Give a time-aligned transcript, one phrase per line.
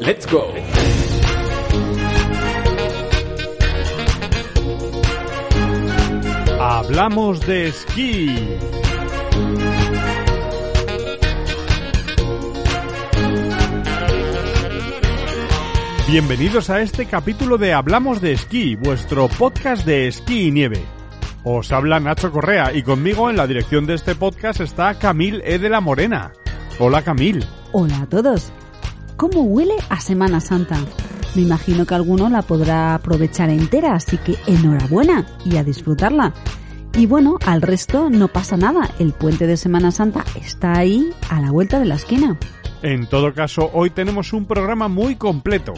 [0.00, 0.54] Let's go.
[6.58, 8.34] Hablamos de esquí.
[16.08, 20.82] Bienvenidos a este capítulo de Hablamos de esquí, vuestro podcast de esquí y nieve.
[21.44, 25.58] Os habla Nacho Correa y conmigo en la dirección de este podcast está Camil E.
[25.58, 26.32] de la Morena.
[26.78, 27.44] Hola Camil.
[27.72, 28.50] Hola a todos.
[29.20, 30.82] ¿Cómo huele a Semana Santa?
[31.34, 36.32] Me imagino que alguno la podrá aprovechar entera, así que enhorabuena y a disfrutarla.
[36.94, 41.38] Y bueno, al resto no pasa nada, el puente de Semana Santa está ahí a
[41.42, 42.38] la vuelta de la esquina.
[42.80, 45.74] En todo caso, hoy tenemos un programa muy completo.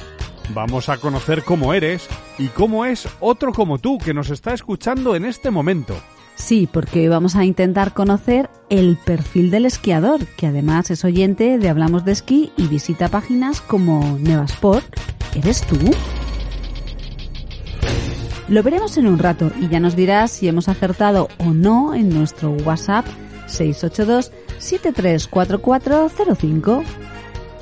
[0.54, 5.16] Vamos a conocer cómo eres y cómo es otro como tú que nos está escuchando
[5.16, 5.96] en este momento.
[6.35, 11.69] Sí, porque vamos a intentar conocer el perfil del esquiador, que además es oyente de
[11.69, 14.85] Hablamos de Esquí y visita páginas como Nevasport.
[15.35, 15.77] ¿Eres tú?
[18.49, 22.11] Lo veremos en un rato y ya nos dirás si hemos acertado o no en
[22.11, 23.07] nuestro WhatsApp
[23.46, 26.85] 682 734405.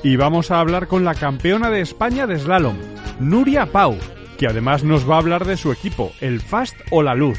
[0.03, 2.77] Y vamos a hablar con la campeona de España de slalom,
[3.19, 3.99] Nuria Pau,
[4.39, 7.39] que además nos va a hablar de su equipo, el Fast o la Luz,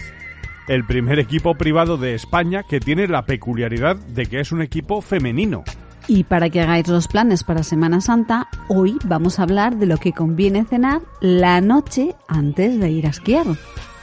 [0.72, 5.02] el primer equipo privado de España que tiene la peculiaridad de que es un equipo
[5.02, 5.66] femenino.
[6.08, 9.98] Y para que hagáis los planes para Semana Santa, hoy vamos a hablar de lo
[9.98, 13.48] que conviene cenar la noche antes de ir a esquiar.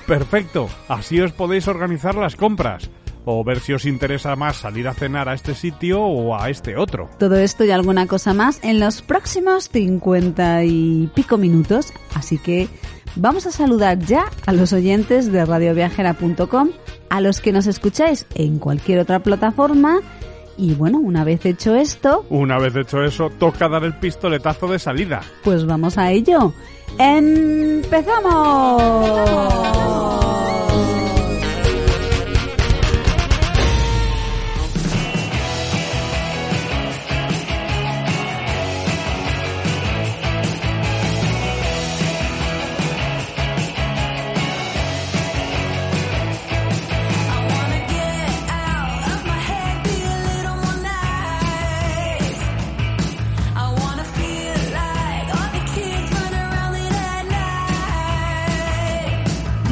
[0.07, 2.91] Perfecto, así os podéis organizar las compras
[3.25, 6.77] o ver si os interesa más salir a cenar a este sitio o a este
[6.77, 7.11] otro.
[7.19, 12.69] Todo esto y alguna cosa más en los próximos 50 y pico minutos, así que
[13.19, 16.71] vamos a saludar ya a los oyentes de radioviajera.com,
[17.11, 20.01] a los que nos escucháis en cualquier otra plataforma
[20.57, 22.27] y bueno, una vez hecho esto...
[22.31, 25.23] Una vez hecho eso, toca dar el pistoletazo de salida.
[25.45, 26.53] Pues vamos a ello.
[26.99, 27.69] ¡Empezamos!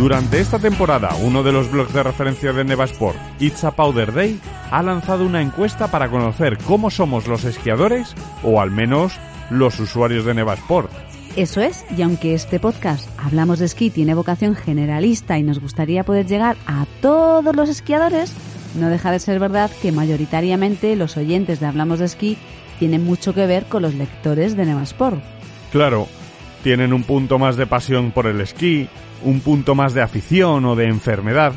[0.07, 4.39] Durante esta temporada, uno de los blogs de referencia de Nevasport, It's a Powder Day,
[4.71, 9.19] ha lanzado una encuesta para conocer cómo somos los esquiadores, o al menos
[9.51, 10.93] los usuarios de Nevasport.
[11.35, 16.05] Eso es, y aunque este podcast Hablamos de Esquí tiene vocación generalista y nos gustaría
[16.05, 18.33] poder llegar a todos los esquiadores,
[18.77, 22.39] no deja de ser verdad que mayoritariamente los oyentes de Hablamos de Esquí
[22.79, 25.21] tienen mucho que ver con los lectores de Nevasport.
[25.73, 26.07] Claro,
[26.67, 28.89] tienen un punto más de pasión por el esquí,
[29.23, 31.53] un punto más de afición o de enfermedad.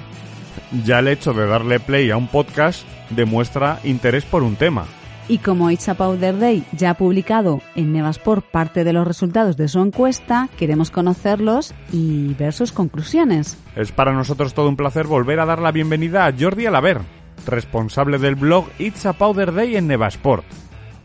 [0.85, 4.85] Ya el hecho de darle play a un podcast demuestra interés por un tema.
[5.27, 9.57] Y como It's a Powder Day ya ha publicado en Nevasport parte de los resultados
[9.57, 13.57] de su encuesta, queremos conocerlos y ver sus conclusiones.
[13.75, 16.99] Es para nosotros todo un placer volver a dar la bienvenida a Jordi Alaver,
[17.47, 20.45] responsable del blog It's a Powder Day en Nevasport.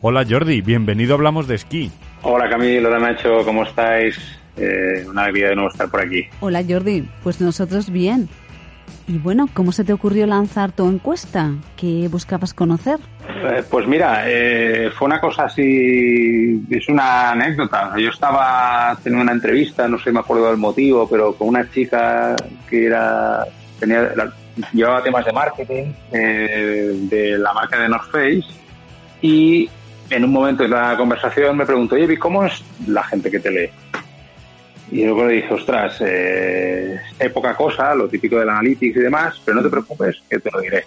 [0.02, 1.90] Hola Jordi, bienvenido a Hablamos de Esquí.
[2.26, 4.16] Hola Camilo, hola Nacho, ¿cómo estáis?
[4.56, 6.26] Eh, una alegría de nuevo estar por aquí.
[6.40, 8.30] Hola Jordi, pues nosotros bien.
[9.06, 11.52] Y bueno, ¿cómo se te ocurrió lanzar tu encuesta?
[11.76, 12.98] ¿Qué buscabas conocer?
[13.28, 17.92] Eh, pues mira, eh, fue una cosa así, es una anécdota.
[17.98, 22.34] Yo estaba teniendo una entrevista, no sé, me acuerdo del motivo, pero con una chica
[22.70, 23.44] que era
[23.78, 24.14] tenía
[24.72, 28.44] llevaba temas de marketing de la marca de North Face
[29.20, 29.68] y
[30.10, 33.50] en un momento de la conversación me preguntó, oye, ¿cómo es la gente que te
[33.50, 33.70] lee?
[34.90, 39.40] Y luego le dije, ostras, eh, hay poca cosa, lo típico del analytics y demás,
[39.44, 40.84] pero no te preocupes, que te lo diré.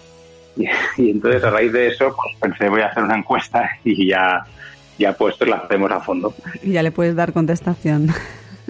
[0.96, 4.44] Y, entonces a raíz de eso, pues pensé, voy a hacer una encuesta y ya,
[4.98, 6.34] ya puesto la hacemos a fondo.
[6.62, 8.08] Y ya le puedes dar contestación.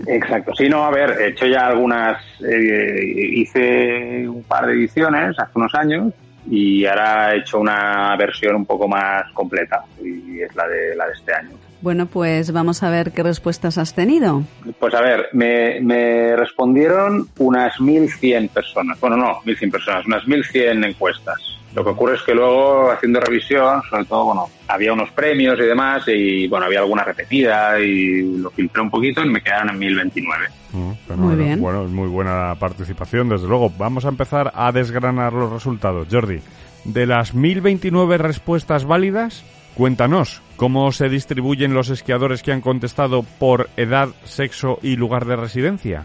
[0.06, 0.54] Exacto.
[0.54, 3.00] Sí, no, a ver, he hecho ya algunas, eh,
[3.32, 6.12] hice un par de ediciones hace unos años
[6.50, 11.06] y ahora he hecho una versión un poco más completa y es la de, la
[11.06, 11.50] de este año.
[11.80, 14.42] Bueno, pues vamos a ver qué respuestas has tenido.
[14.80, 18.98] Pues a ver, me, me respondieron unas 1.100 personas.
[19.00, 21.57] Bueno, no, 1.100 personas, unas 1.100 encuestas.
[21.78, 25.62] Lo que ocurre es que luego, haciendo revisión, sobre todo, bueno, había unos premios y
[25.62, 29.78] demás, y bueno, había alguna repetida, y lo filtré un poquito y me quedaron en
[29.78, 30.48] 1029.
[30.72, 31.60] Mm, muy bien.
[31.60, 33.70] Bueno, muy buena participación, desde luego.
[33.78, 36.08] Vamos a empezar a desgranar los resultados.
[36.10, 36.40] Jordi,
[36.84, 39.44] de las 1029 respuestas válidas,
[39.76, 45.36] cuéntanos, ¿Cómo se distribuyen los esquiadores que han contestado por edad, sexo y lugar de
[45.36, 46.04] residencia?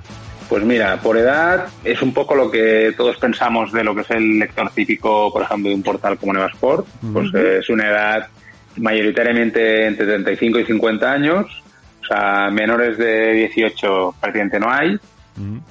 [0.54, 4.12] Pues mira, por edad es un poco lo que todos pensamos de lo que es
[4.12, 6.86] el lector típico, por ejemplo, de un portal como Nevasport.
[7.12, 8.28] Pues es una edad
[8.78, 11.64] mayoritariamente entre 35 y 50 años,
[12.04, 14.96] o sea, menores de 18 prácticamente no hay.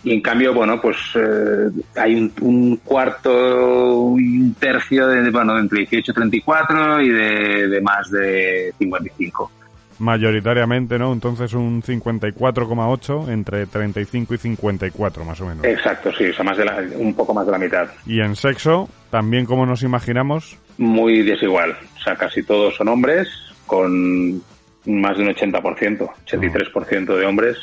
[0.02, 5.60] Y en cambio, bueno, pues eh, hay un, un, cuarto y un tercio de, bueno,
[5.60, 9.61] entre 18 y 34 y de, de más de 55
[10.02, 11.12] mayoritariamente, ¿no?
[11.12, 15.64] Entonces un 54,8 entre 35 y 54 más o menos.
[15.64, 17.88] Exacto, sí, o sea, más de la, un poco más de la mitad.
[18.04, 20.58] ¿Y en sexo, también como nos imaginamos?
[20.76, 23.28] Muy desigual, o sea, casi todos son hombres
[23.66, 24.42] con
[24.86, 27.58] más de un 80%, 83% de hombres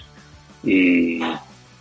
[0.64, 1.20] y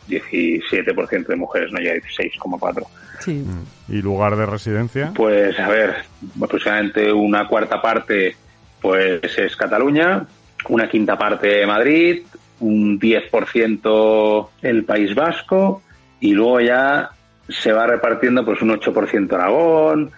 [0.09, 2.85] 17% de mujeres, no ya 16,4%.
[3.21, 3.45] Sí.
[3.89, 5.13] ¿Y lugar de residencia?
[5.15, 5.97] Pues a ver,
[6.43, 8.37] aproximadamente una cuarta parte
[8.81, 10.27] pues es Cataluña,
[10.69, 12.23] una quinta parte Madrid,
[12.61, 15.83] un 10% el País Vasco
[16.21, 17.11] y luego ya
[17.49, 20.11] se va repartiendo pues un 8% Aragón,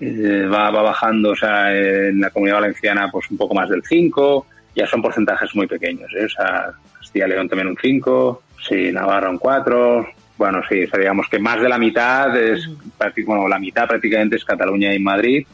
[0.00, 3.82] eh, va, va, bajando, o sea, en la comunidad valenciana pues un poco más del
[3.84, 6.24] 5, ya son porcentajes muy pequeños, ¿eh?
[6.24, 10.06] o sea, Castilla León también un 5, sí, Navarra un 4,
[10.40, 12.66] bueno, sí, o sea, digamos que más de la mitad es,
[13.26, 15.46] bueno, la mitad prácticamente es Cataluña y Madrid.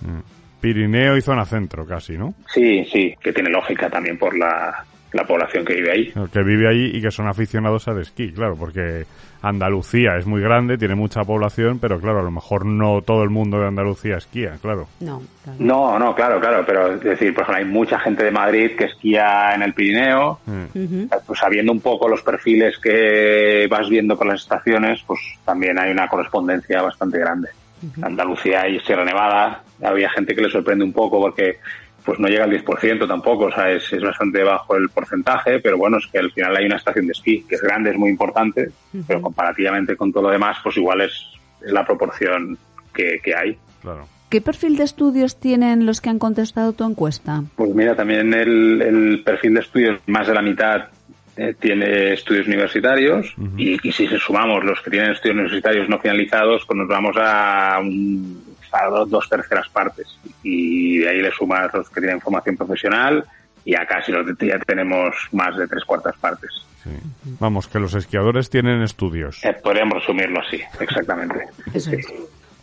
[0.66, 2.34] Pirineo y zona centro casi, ¿no?
[2.52, 6.12] Sí, sí, que tiene lógica también por la, la población que vive ahí.
[6.32, 9.04] Que vive ahí y que son aficionados al esquí, claro, porque
[9.42, 13.30] Andalucía es muy grande, tiene mucha población, pero claro, a lo mejor no todo el
[13.30, 14.88] mundo de Andalucía esquía, claro.
[14.98, 15.58] No, claro.
[15.60, 18.86] No, no, claro, claro, pero es decir, por ejemplo, hay mucha gente de Madrid que
[18.86, 21.04] esquía en el Pirineo, Mm.
[21.26, 25.92] pues sabiendo un poco los perfiles que vas viendo por las estaciones, pues también hay
[25.92, 27.50] una correspondencia bastante grande.
[28.02, 31.58] Andalucía y Sierra Nevada, había gente que le sorprende un poco porque
[32.04, 35.76] pues no llega al 10% tampoco, o sea, es, es, bastante bajo el porcentaje, pero
[35.76, 38.10] bueno, es que al final hay una estación de esquí que es grande, es muy
[38.10, 38.70] importante,
[39.08, 41.12] pero comparativamente con todo lo demás, pues igual es,
[41.60, 42.56] es la proporción
[42.94, 43.58] que, que hay.
[43.82, 44.06] Claro.
[44.28, 47.42] ¿Qué perfil de estudios tienen los que han contestado tu encuesta?
[47.56, 50.88] Pues mira, también el, el perfil de estudios, más de la mitad
[51.36, 55.98] eh, tiene estudios universitarios y, y si se sumamos los que tienen estudios universitarios no
[55.98, 58.42] finalizados, pues nos vamos a, un,
[58.72, 60.06] a dos, dos terceras partes.
[60.42, 63.24] Y de ahí le sumas los que tienen formación profesional
[63.64, 66.50] y a casi los de- ya tenemos más de tres cuartas partes.
[66.84, 66.90] Sí.
[67.40, 69.44] Vamos, que los esquiadores tienen estudios.
[69.44, 71.46] Eh, podríamos resumirlo así, exactamente.
[71.74, 71.96] Eso Sí.
[71.96, 72.06] es.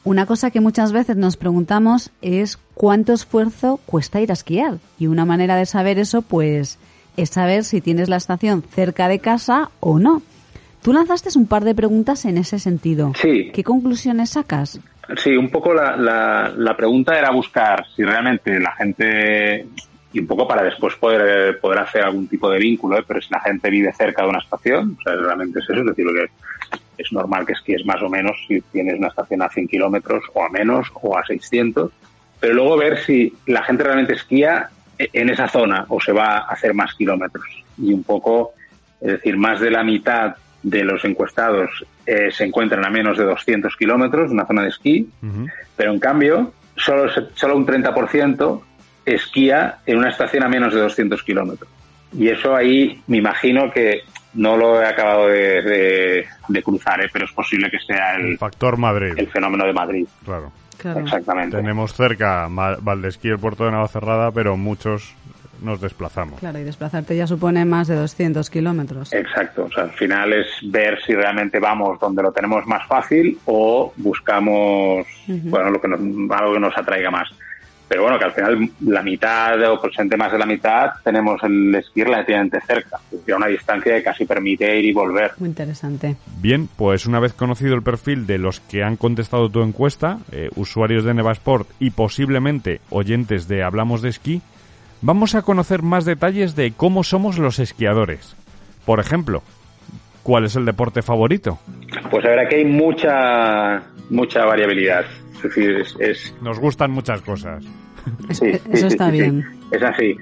[0.06, 4.76] Una cosa que muchas veces nos preguntamos es cuánto esfuerzo cuesta ir a esquiar.
[5.00, 6.78] Y una manera de saber eso, pues,
[7.18, 10.22] es saber si tienes la estación cerca de casa o no.
[10.82, 13.14] Tú lanzaste un par de preguntas en ese sentido.
[13.22, 13.52] Sí.
[13.54, 14.80] ¿Qué conclusiones sacas?
[15.18, 19.68] Sí, un poco la, la, la pregunta era buscar si realmente la gente,
[20.12, 23.04] y un poco para después poder, poder hacer algún tipo de vínculo, ¿eh?
[23.08, 25.86] pero si la gente vive cerca de una estación, o sea, realmente es eso, es
[25.86, 26.30] decir, lo que
[26.98, 30.44] es normal que esquíes más o menos si tienes una estación a 100 kilómetros o
[30.44, 31.92] a menos o a 600,
[32.40, 34.70] pero luego ver si la gente realmente esquía
[35.12, 37.46] en esa zona o se va a hacer más kilómetros.
[37.78, 38.54] Y un poco,
[39.02, 41.70] es decir, más de la mitad de los encuestados
[42.06, 45.10] eh, se encuentran a menos de 200 kilómetros una zona de esquí,
[45.76, 48.62] pero en cambio, solo, solo un 30%
[49.06, 51.70] esquía en una estación a menos de 200 kilómetros.
[52.18, 54.02] Y eso ahí me imagino que
[54.36, 57.10] no lo he acabado de, de- de cruzar, ¿eh?
[57.12, 60.08] pero es posible que sea El el, factor Madrid, el fenómeno de Madrid.
[60.26, 60.52] claro.
[60.84, 61.00] Claro.
[61.00, 61.56] Exactamente.
[61.56, 65.16] Tenemos cerca Valdesquí, el puerto de Navacerrada, pero muchos
[65.62, 66.42] nos desplazamos.
[66.42, 69.14] Claro, y desplazarte ya supone más de 200 kilómetros.
[69.14, 69.64] Exacto.
[69.64, 73.94] O sea, al final es ver si realmente vamos donde lo tenemos más fácil o
[73.96, 76.02] buscamos bueno lo que nos,
[76.38, 77.30] algo que nos atraiga más.
[77.88, 81.76] Pero bueno, que al final la mitad o presente más de la mitad tenemos el
[81.76, 85.32] esquí relativamente cerca, a una distancia que casi permite ir y volver.
[85.38, 86.16] Muy interesante.
[86.40, 90.50] Bien, pues una vez conocido el perfil de los que han contestado tu encuesta, eh,
[90.56, 94.42] usuarios de Nevasport y posiblemente oyentes de Hablamos de Esquí,
[95.02, 98.36] vamos a conocer más detalles de cómo somos los esquiadores.
[98.86, 99.44] Por ejemplo,
[100.24, 101.60] ¿cuál es el deporte favorito?
[102.10, 105.06] Pues a ver, aquí hay mucha mucha variabilidad.
[105.44, 107.64] Es decir, es, es- Nos gustan muchas cosas.
[108.32, 109.22] sí, Eso está sí, sí.
[109.22, 109.46] bien.
[109.72, 110.18] Es así.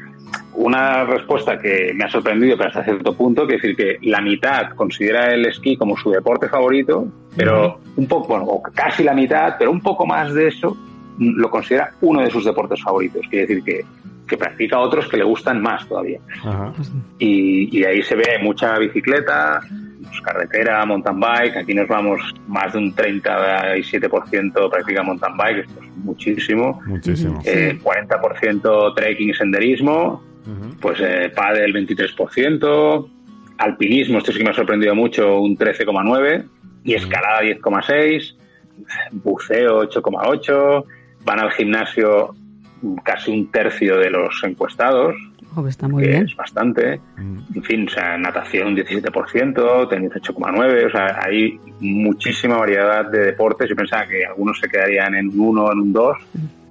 [0.54, 4.22] Una respuesta que me ha sorprendido, pero hasta cierto punto, que es decir que la
[4.22, 9.14] mitad considera el esquí como su deporte favorito, pero un poco, bueno, o casi la
[9.14, 10.76] mitad, pero un poco más de eso
[11.18, 13.22] mm, lo considera uno de sus deportes favoritos.
[13.30, 13.86] Quiere decir que,
[14.28, 16.20] que practica otros que le gustan más todavía.
[16.44, 16.74] Ajá.
[17.20, 19.60] Y, y ahí se ve mucha bicicleta,
[20.04, 21.58] pues, carretera, mountain bike.
[21.58, 26.82] Aquí nos vamos más de un 37% práctica mountain bike, esto es muchísimo.
[26.86, 27.40] Muchísimo.
[27.46, 30.24] Eh, 40% trekking y senderismo,
[30.80, 33.10] pues eh, pádel 23%,
[33.58, 36.46] alpinismo, esto sí que me ha sorprendido mucho, un 13,9%
[36.84, 38.36] y escalada 10,6%,
[39.12, 40.86] buceo 8,8%,
[41.24, 42.36] van al gimnasio
[43.04, 45.16] casi un tercio de los encuestados,
[45.56, 46.26] Oh, está muy que bien.
[46.26, 47.00] es bastante.
[47.18, 47.38] Mm.
[47.56, 53.26] En fin, o sea, natación un 17%, tenis 8,9%, o sea, hay muchísima variedad de
[53.26, 53.70] deportes.
[53.70, 56.18] Yo pensaba que algunos se quedarían en un 1, en un 2.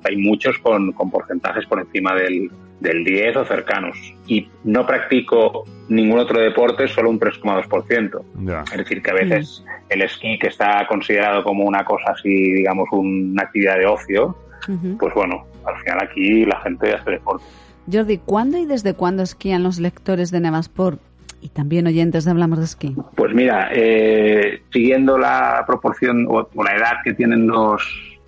[0.05, 3.97] Hay muchos con, con porcentajes por encima del, del 10 o cercanos.
[4.27, 8.23] Y no practico ningún otro deporte, solo un 3,2%.
[8.47, 8.63] Ya.
[8.73, 12.89] Es decir, que a veces el esquí, que está considerado como una cosa así, digamos,
[12.93, 14.37] una actividad de ocio,
[14.69, 14.97] Ujú.
[14.99, 17.45] pues bueno, al final aquí la gente hace deporte.
[17.93, 21.01] Jordi, ¿cuándo y desde cuándo esquían los lectores de Nevasport
[21.41, 22.97] y también oyentes de Hablamos de Esquí?
[23.17, 27.83] Pues mira, eh, siguiendo la proporción o, o la edad que tienen los,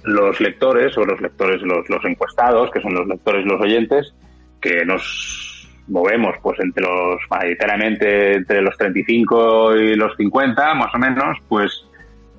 [0.04, 4.14] los lectores, o los lectores, los, los encuestados, que son los lectores, los oyentes,
[4.60, 10.98] que nos movemos pues entre los, mayoritariamente entre los 35 y los 50, más o
[10.98, 11.84] menos, pues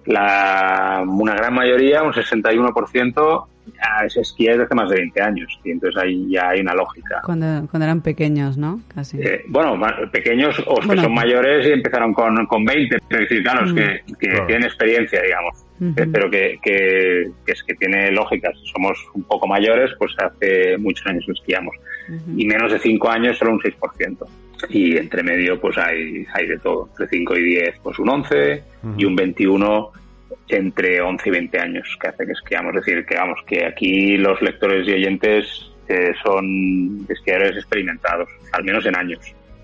[0.06, 5.60] la, una gran mayoría, un 61%, ya es esquí desde hace más de 20 años.
[5.64, 7.22] Y entonces ahí ya hay una lógica.
[7.24, 8.82] Cuando, cuando eran pequeños, ¿no?
[8.94, 9.18] Casi.
[9.22, 9.80] Eh, bueno,
[10.12, 11.04] pequeños o que Bueno.
[11.04, 14.46] son mayores y empezaron con, con 20, pero es decir, claro, es que, que Claro.
[14.48, 15.58] tienen experiencia, digamos.
[15.82, 18.50] Eh, pero que, que, que es que tiene lógica.
[18.54, 21.76] Si somos un poco mayores, pues hace muchos años que esquiamos.
[22.38, 24.26] Y menos de 5 años, solo un 6%.
[24.70, 26.90] Y entre medio, pues hay, hay de todo.
[26.92, 28.64] Entre 5 y 10, pues un 11
[28.98, 29.92] y un 21
[30.50, 32.76] entre 11 y 20 años que hace que esquiamos.
[32.76, 38.64] Es decir, que vamos, que aquí los lectores y oyentes eh, son esquiadores experimentados, al
[38.64, 39.20] menos en años.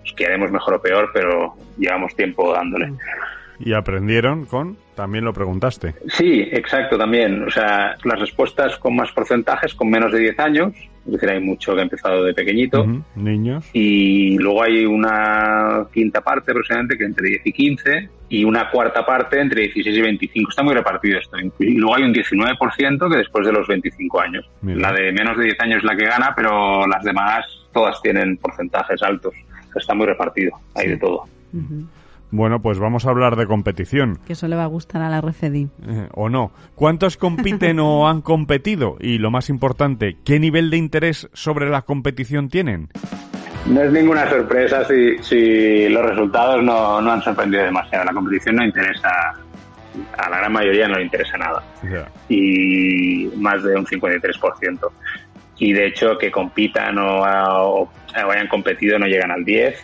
[0.06, 2.92] Esquiaremos mejor o peor, pero llevamos tiempo dándole.
[3.60, 5.94] Y aprendieron con, también lo preguntaste.
[6.08, 7.44] Sí, exacto, también.
[7.44, 10.74] O sea, las respuestas con más porcentajes, con menos de 10 años,
[11.10, 12.82] es decir, hay mucho que ha empezado de pequeñito.
[12.82, 13.02] Ujú.
[13.16, 13.66] Niños.
[13.74, 19.04] Y luego hay una quinta parte aproximadamente que entre 10 y 15 y una cuarta
[19.06, 20.50] parte entre 16 y 25.
[20.50, 21.38] Está muy repartido esto.
[21.60, 24.50] Y luego hay un 19% que después de los 25 años.
[24.62, 24.80] Mira.
[24.80, 28.38] La de menos de 10 años es la que gana, pero las demás todas tienen
[28.38, 29.34] porcentajes altos.
[29.76, 31.26] Está muy repartido, hay de todo.
[31.54, 31.86] Ujú.
[32.32, 34.20] Bueno, pues vamos a hablar de competición.
[34.28, 35.56] Que eso le va a gustar a la RCD.
[35.88, 36.52] Eh, ¿O no?
[36.76, 38.98] ¿Cuántos compiten o han competido?
[39.00, 42.90] Y lo más importante, ¿qué nivel de interés sobre la competición tienen?
[43.66, 48.06] No es ninguna sorpresa si, si los resultados no, no han sorprendido demasiado.
[48.06, 49.10] La competición no interesa,
[50.18, 51.64] a la gran mayoría no le interesa nada.
[52.30, 54.80] Y más de un 53%.
[55.58, 59.84] Y de hecho que compitan o, o- o hayan competido no llegan al 10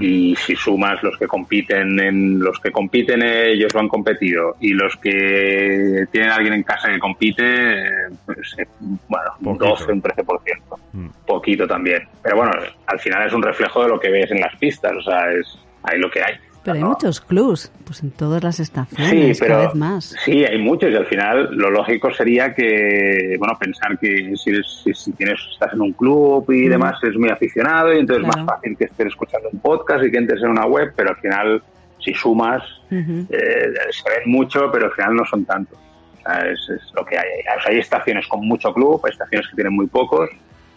[0.00, 4.56] Y si sumas los que compiten en los que compiten ellos lo han competido.
[4.60, 7.84] Y los que tienen a alguien en casa que compite
[8.26, 8.66] pues eh,
[9.08, 9.64] bueno un Poquito.
[9.66, 11.08] 12 un 13% Mm.
[11.26, 12.08] poquito también.
[12.22, 12.52] Pero bueno
[12.86, 14.92] al final es un reflejo de lo que ves en las pistas.
[14.96, 16.34] O sea es hay lo que hay
[16.72, 20.16] Pero hay muchos clubs, pues en todas las Sí, estaciones, pero cada vez más.
[20.24, 24.80] sí, hay muchos y al final lo lógico sería que, bueno, pensar que si, eres-
[24.84, 26.70] si, si tienes, estás en un club y Mm.
[26.70, 28.40] demás, eres muy aficionado y entonces Claro.
[28.40, 31.10] es más fácil que estés escuchando un podcast y que entres en una web, pero
[31.10, 31.62] al final,
[32.04, 35.78] si sumas, eh, se ven mucho, pero al final no son tantos.
[36.18, 37.26] O sea, es, es lo que hay.
[37.58, 40.28] O sea, hay estaciones con mucho club, hay estaciones que tienen muy pocos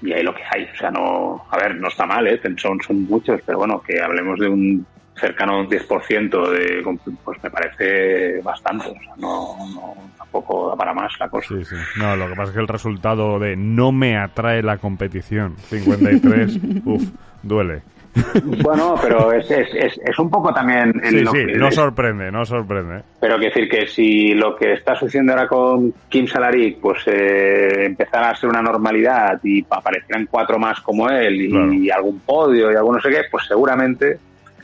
[0.01, 0.63] y hay lo que hay.
[0.73, 2.39] O sea, no, a ver, no está mal, ¿eh?
[2.57, 6.83] son, son muchos, pero bueno, que hablemos de un cercano a un 10% de,
[7.23, 8.87] pues me parece bastante.
[8.87, 11.47] O sea, no, no, tampoco da para más la cosa.
[11.49, 11.75] Sí, sí.
[11.97, 16.59] No, lo que pasa es que el resultado de no me atrae la competición, 53,
[16.85, 17.03] uff,
[17.43, 17.81] duele.
[18.61, 20.91] Bueno, pero es, es, es, es un poco también...
[21.01, 23.03] en Sí, lo sí, que- no sorprende, no sorprende.
[23.21, 27.85] Pero que decir que si lo que está sucediendo ahora con Kim Salaric pues eh,
[27.85, 31.71] empezara a ser una normalidad y aparecieran cuatro más como él y, Claro.
[31.95, 34.19] algún podio y algún no sé qué, pues seguramente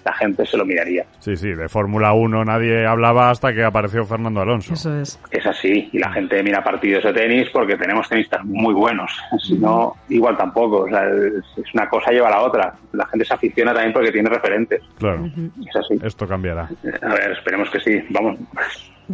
[0.05, 1.05] la gente se lo miraría.
[1.19, 4.73] Sí, sí, de Fórmula 1 nadie hablaba hasta que apareció Fernando Alonso.
[4.73, 5.19] Eso es.
[5.31, 9.11] Es así, y la gente mira partidos de tenis porque tenemos tenistas muy buenos.
[9.39, 10.81] Si no, igual tampoco.
[10.81, 12.73] O sea, es, una cosa lleva a la otra.
[12.93, 14.81] La gente se aficiona también porque tiene referentes.
[14.97, 15.99] Claro, Es así.
[16.03, 16.69] esto cambiará.
[17.01, 18.03] A ver, esperemos que sí.
[18.09, 18.37] Vamos.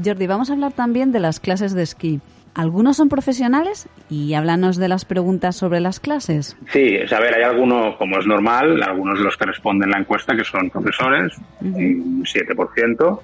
[0.03, 2.19] Jordi, vamos a hablar también de las clases de esquí.
[2.55, 6.55] Algunos son profesionales y háblanos de las preguntas sobre las clases.
[6.71, 9.89] Sí, o sea, a ver, hay algunos, como es normal, algunos de los que responden
[9.89, 13.19] la encuesta que son profesores, un 7%,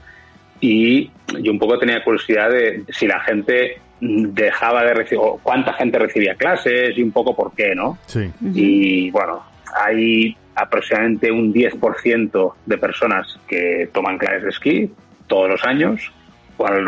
[0.62, 5.74] y yo un poco tenía curiosidad de si la gente dejaba de recibir, o cuánta
[5.74, 7.98] gente recibía clases y un poco por qué, ¿no?
[8.08, 9.44] Sí, Y bueno,
[9.80, 14.92] hay aproximadamente un 10% de personas que toman clases de esquí
[15.28, 16.12] todos los años,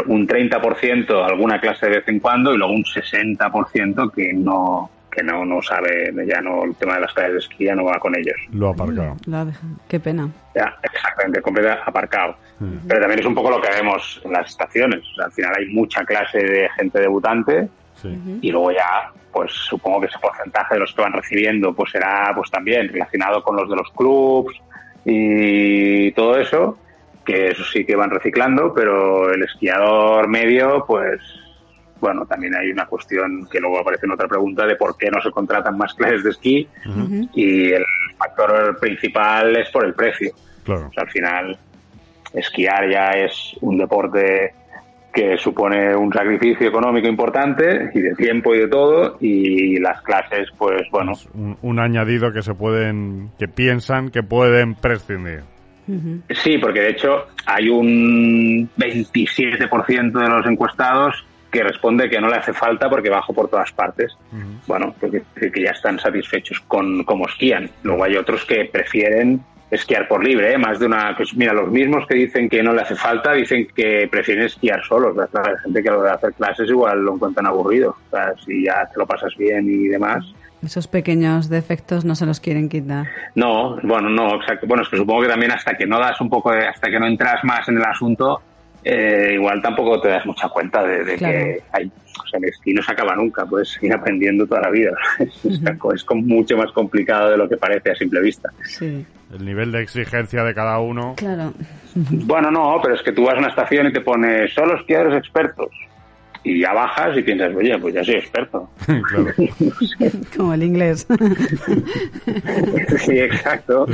[0.08, 5.24] un 30% alguna clase de vez en cuando y luego un 60% que no que
[5.24, 8.00] no, no sabe, ya no, el tema de las clases de esquí ya no va
[8.00, 8.38] con ellos.
[8.54, 9.18] Lo ha aparcado.
[9.88, 10.30] Qué pena.
[10.56, 12.38] Ya, exactamente, completamente aparcado.
[12.60, 12.88] Mm.
[12.88, 15.04] Pero también es un poco lo que vemos en las estaciones.
[15.22, 17.68] al final hay mucha clase de gente debutante
[18.42, 22.32] y luego ya, pues supongo que ese porcentaje de los que van recibiendo pues será
[22.36, 24.56] pues también relacionado con los de los clubs
[25.06, 26.78] y todo eso
[27.26, 31.20] que eso sí que van reciclando, pero el esquiador medio, pues
[32.00, 35.22] bueno, también hay una cuestión que luego aparece en otra pregunta de por qué no
[35.22, 36.68] se contratan más clases de esquí
[37.34, 37.86] y el
[38.18, 40.32] factor principal es por el precio.
[40.64, 40.92] Claro.
[40.96, 41.58] al final,
[42.34, 44.54] esquiar ya es un deporte
[45.12, 50.48] que supone un sacrificio económico importante y de tiempo y de todo y las clases
[50.58, 55.44] pues bueno un, un añadido que se pueden que piensan que pueden prescindir
[56.30, 62.38] Sí, porque de hecho hay un 27% de los encuestados que responde que no le
[62.38, 64.16] hace falta porque bajo por todas partes.
[64.68, 67.70] Bueno, porque que ya están satisfechos con cómo esquían.
[67.84, 70.58] Luego hay otros que prefieren esquiar por libre, ¿eh?
[70.58, 71.16] más de una...
[71.16, 74.84] Pues mira, los mismos que dicen que no le hace falta dicen que prefieren esquiar
[74.86, 75.16] solos.
[75.16, 77.96] La gente que lo de hacer clases igual lo encuentran aburrido.
[78.08, 80.26] O sea, si ya te lo pasas bien y demás,
[80.64, 83.08] esos pequeños defectos no se los quieren quitar.
[83.36, 84.68] No, bueno, no, exacto.
[84.68, 87.00] Bueno, es que supongo que también hasta que no das un poco de, hasta que
[87.00, 88.42] no entras más en el asunto,
[88.84, 92.82] eh, igual tampoco te das mucha cuenta de, que hay, o sea, el esquí no
[92.82, 94.92] se acaba nunca, puedes ir aprendiendo toda la vida.
[95.20, 98.50] es, mucho más complicado de lo que parece a simple vista.
[98.64, 99.06] Sí.
[99.34, 101.16] El nivel de exigencia de cada uno.
[101.16, 101.54] Claro.
[101.96, 105.18] Bueno, no, pero es que tú vas a una estación y te pone solo esquiadores
[105.18, 105.70] expertos
[106.44, 108.70] y ya bajas y piensas, oye, pues ya soy experto.
[110.36, 111.08] Como el inglés.
[112.98, 113.86] sí, exacto.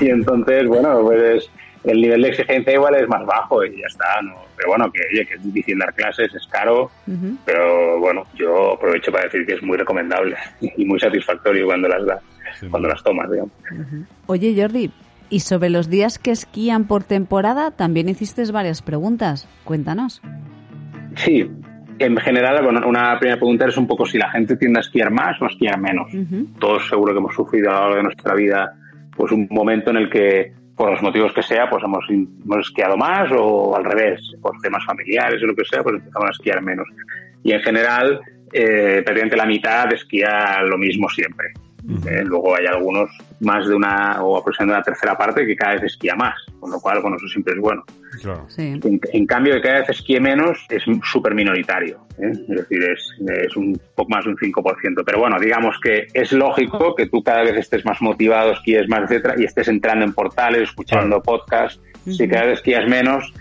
[0.00, 1.48] Y entonces, bueno, pues
[1.84, 4.22] el nivel de exigencia igual es más bajo y ya está.
[4.22, 4.34] ¿no?
[4.56, 6.90] Pero bueno, que, oye, que es difícil dar clases, es caro,
[7.44, 12.06] pero bueno, yo aprovecho para decir que es muy recomendable y muy satisfactorio cuando las
[12.06, 12.22] das,
[12.70, 13.52] cuando las tomas, digamos.
[14.26, 14.90] Oye, Jordi,
[15.30, 19.48] y sobre los días que esquían por temporada, también hiciste varias preguntas.
[19.64, 20.20] Cuéntanos.
[21.16, 21.50] Sí,
[21.98, 25.10] en general, bueno, una primera pregunta es un poco si la gente tiende a esquiar
[25.10, 26.10] más o a esquiar menos.
[26.58, 28.74] Todos seguro que hemos sufrido a lo largo de nuestra vida
[29.16, 32.96] pues un momento en el que, por los motivos que sea, pues hemos, hemos esquiado
[32.96, 36.62] más o al revés, por temas familiares o lo que sea, pues empezamos a esquiar
[36.62, 36.88] menos.
[37.42, 38.20] Y en general,
[38.52, 41.52] eh, prácticamente la mitad esquía lo mismo siempre.
[42.06, 45.84] Eh, luego hay algunos más de una o aproximadamente una tercera parte que cada vez
[45.84, 47.84] esquía más, con lo cual, bueno, eso siempre es bueno.
[49.12, 52.30] En, cambio, que cada vez esquíe menos es súper minoritario, ¿eh?
[52.30, 55.02] es decir, es, un poco más de un 5%.
[55.04, 59.02] Pero bueno, digamos que es lógico que tú cada vez estés más motivado, esquíes más,
[59.02, 61.80] etcétera, y estés entrando en portales, escuchando podcasts.
[62.04, 63.32] Si cada vez esquías menos,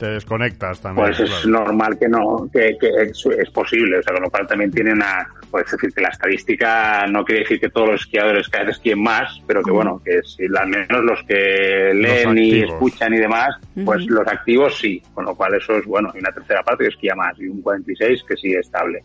[0.00, 1.08] te desconectas también.
[1.08, 4.92] Pues es normal que no, que, es, posible, o sea, con lo cual también tiene
[4.92, 8.76] una, puedes decir que la estadística no quiere decir que todos los esquiadores cada vez
[8.76, 13.18] esquíen más, pero que bueno, que si al menos los que leen y escuchan y
[13.18, 16.84] demás, pues los activos sí, con lo cual eso es bueno, y una tercera parte
[16.84, 19.04] que esquía más y un 46 que sigue estable.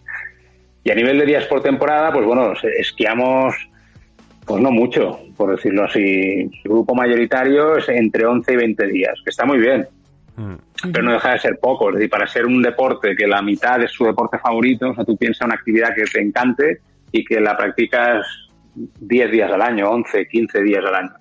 [0.81, 3.53] Y a nivel de días por temporada, pues bueno, esquiamos
[4.45, 5.99] pues no mucho, por decirlo así.
[5.99, 9.87] El grupo mayoritario es entre 11 y 20 días, que está muy bien.
[10.35, 10.55] Mm.
[10.91, 11.89] Pero no deja de ser poco.
[11.89, 15.05] Es decir, para ser un deporte que la mitad es su deporte favorito, o sea,
[15.05, 18.25] tú piensas una actividad que te encante y que la practicas
[18.75, 21.13] 10 días al año, 11, 15 días al año.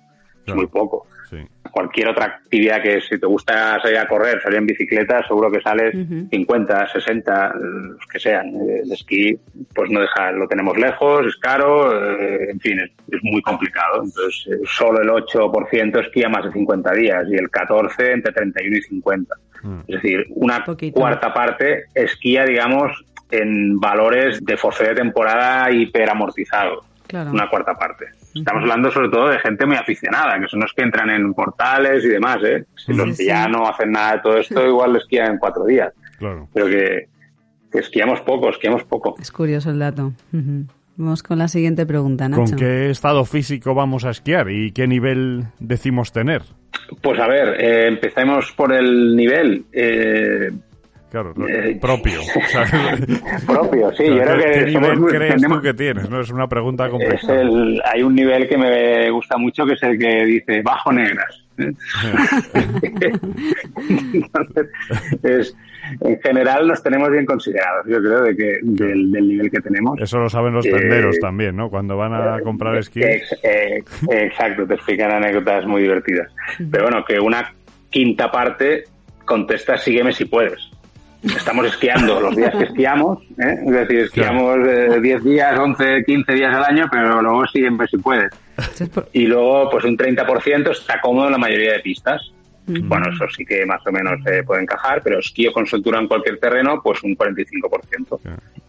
[0.45, 1.07] Es muy poco
[1.75, 5.59] cualquier otra actividad que si te gusta salir a correr, salir en bicicleta, seguro que
[5.59, 5.93] sales
[6.31, 8.47] 50, 60, los que sean.
[8.55, 9.37] El esquí,
[9.73, 14.05] pues no deja, lo tenemos lejos, es caro, eh, en fin, es, muy complicado.
[14.05, 18.77] Entonces, eh, solo el 8% esquía más de 50 días y el 14 entre 31
[18.77, 19.35] y 50.
[19.63, 19.79] Mm.
[19.79, 26.85] Es decir, una cuarta parte esquía, digamos, en valores de forfait de temporada hiperamortizados.
[27.11, 28.05] Una cuarta parte.
[28.35, 32.03] Estamos hablando sobre todo de gente muy aficionada, que son los que entran en portales
[32.03, 32.65] y demás, ¿eh?
[32.75, 35.63] Si los que ya no hacen nada de todo esto, igual les esquían en cuatro
[35.63, 35.93] días.
[36.19, 36.49] Claro.
[36.53, 37.07] Pero que,
[37.71, 39.15] esquiamos poco, esquiamos poco.
[39.19, 40.11] Es curioso el dato.
[40.97, 42.43] Vamos con la siguiente pregunta, Nacho.
[42.43, 46.41] ¿Con qué estado físico vamos a esquiar y qué nivel decimos tener?
[47.01, 49.65] Pues a ver, eh, empecemos por el nivel.
[49.71, 50.51] Eh,
[51.15, 52.19] Claro, eh, propio.
[53.47, 54.03] propio, sí.
[54.09, 56.09] yo creo que ¿Qué nivel crees tú que tienes?
[56.09, 56.19] ¿no?
[56.19, 57.31] Es una pregunta compleja.
[57.85, 61.41] hay un nivel que me gusta mucho que es el que dice bajo negras.
[64.13, 64.67] Entonces,
[65.23, 65.55] es,
[66.01, 69.97] en general nos tenemos bien considerados, yo creo, de que del, nivel que tenemos.
[70.01, 71.69] Eso lo saben los tenderos también, ¿no?
[71.69, 73.05] Cuando van a comprar esquís.
[74.11, 76.29] exacto, te explican anécdotas muy divertidas.
[76.69, 77.53] Pero bueno, que una
[77.89, 78.83] quinta parte
[79.23, 80.74] contesta sígueme si puedes.
[81.25, 83.57] Estamos esquiando los días que esquiamos, ¿eh?
[83.65, 84.59] es decir, esquiamos
[85.01, 88.31] 10 días, 11, 15 días al año, pero luego sígueme si puedes.
[89.13, 92.31] Y luego, pues un 30% está cómodo en la mayoría de pistas.
[92.67, 96.07] Bueno, eso sí que más o menos se puede encajar, pero esquío con soltura en
[96.07, 98.19] cualquier terreno, pues un 45%.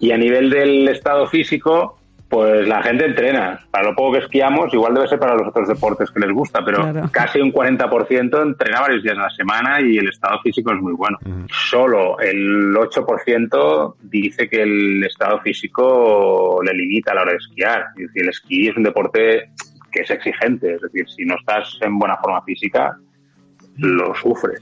[0.00, 3.60] Y a nivel del estado físico, pues la gente entrena.
[3.70, 6.64] Para lo poco que esquiamos, igual debe ser para los otros deportes que les gusta,
[6.64, 10.80] pero casi un 40% entrena varios días a la semana y el estado físico es
[10.80, 11.18] muy bueno.
[11.48, 17.86] Solo el 8% dice que el estado físico le limita a la hora de esquiar.
[17.96, 19.50] Es decir, el esquí es un deporte
[19.92, 22.98] que es exigente, es decir, si no estás en buena forma física,
[23.76, 24.60] lo sufres.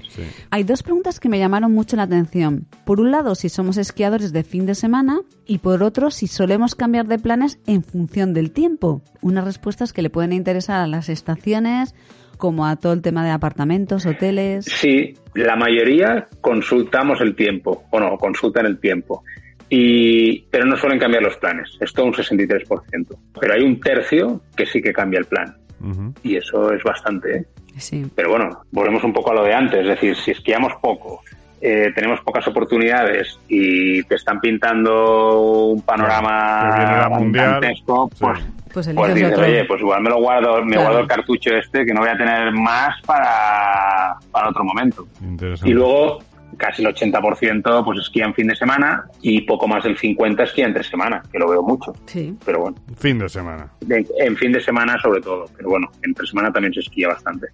[0.50, 2.66] Hay dos preguntas que me llamaron mucho la atención.
[2.84, 6.74] Por un lado, si somos esquiadores de fin de semana y por otro, si solemos
[6.74, 9.02] cambiar de planes en función del tiempo.
[9.20, 11.94] Unas respuestas que le pueden interesar a las estaciones
[12.36, 14.64] como a todo el tema de apartamentos, hoteles.
[14.64, 19.22] Sí, la mayoría consultamos el tiempo, o no, consultan el tiempo.
[19.70, 22.66] Y, pero no suelen cambiar los planes, es todo un 63%.
[23.40, 25.56] Pero hay un tercio que sí que cambia el plan.
[26.22, 27.36] Y eso es bastante.
[27.36, 27.46] ¿eh?
[28.14, 31.22] Pero bueno, volvemos un poco a lo de antes, es decir, si esquiamos poco,
[31.60, 38.40] eh, tenemos pocas oportunidades y te están pintando un panorama mundial, pues,
[38.72, 41.94] pues, pues dices, oye, pues igual me lo guardo, me guardo el cartucho este que
[41.94, 45.06] no voy a tener más para, para otro momento.
[45.64, 46.18] Y luego
[46.56, 50.66] casi el 80% pues esquía en fin de semana y poco más del 50% esquía
[50.66, 51.92] entre semana, que lo veo mucho.
[52.06, 52.36] Sí.
[52.44, 52.76] Pero bueno.
[52.96, 53.70] Fin de semana.
[53.88, 57.48] En, fin de semana sobre todo, pero bueno, entre semana también se esquía bastante.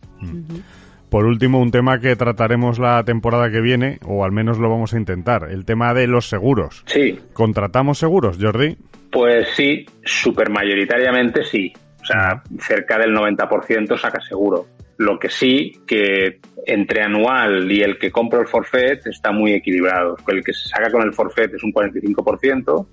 [1.11, 4.95] Por último, un tema que trataremos la temporada que viene, o al menos lo vamos
[4.95, 6.85] a intentar, el tema de los seguros.
[6.87, 7.19] Sí.
[7.33, 8.77] ¿Contratamos seguros, Jordi?
[9.11, 11.73] Pues sí, super mayoritariamente sí.
[12.01, 14.67] O sea, cerca del 90% saca seguro.
[15.01, 20.15] Lo que sí, que entre anual y el que compra el forfait está muy equilibrado.
[20.29, 22.87] El que se saca con el forfait es un 45%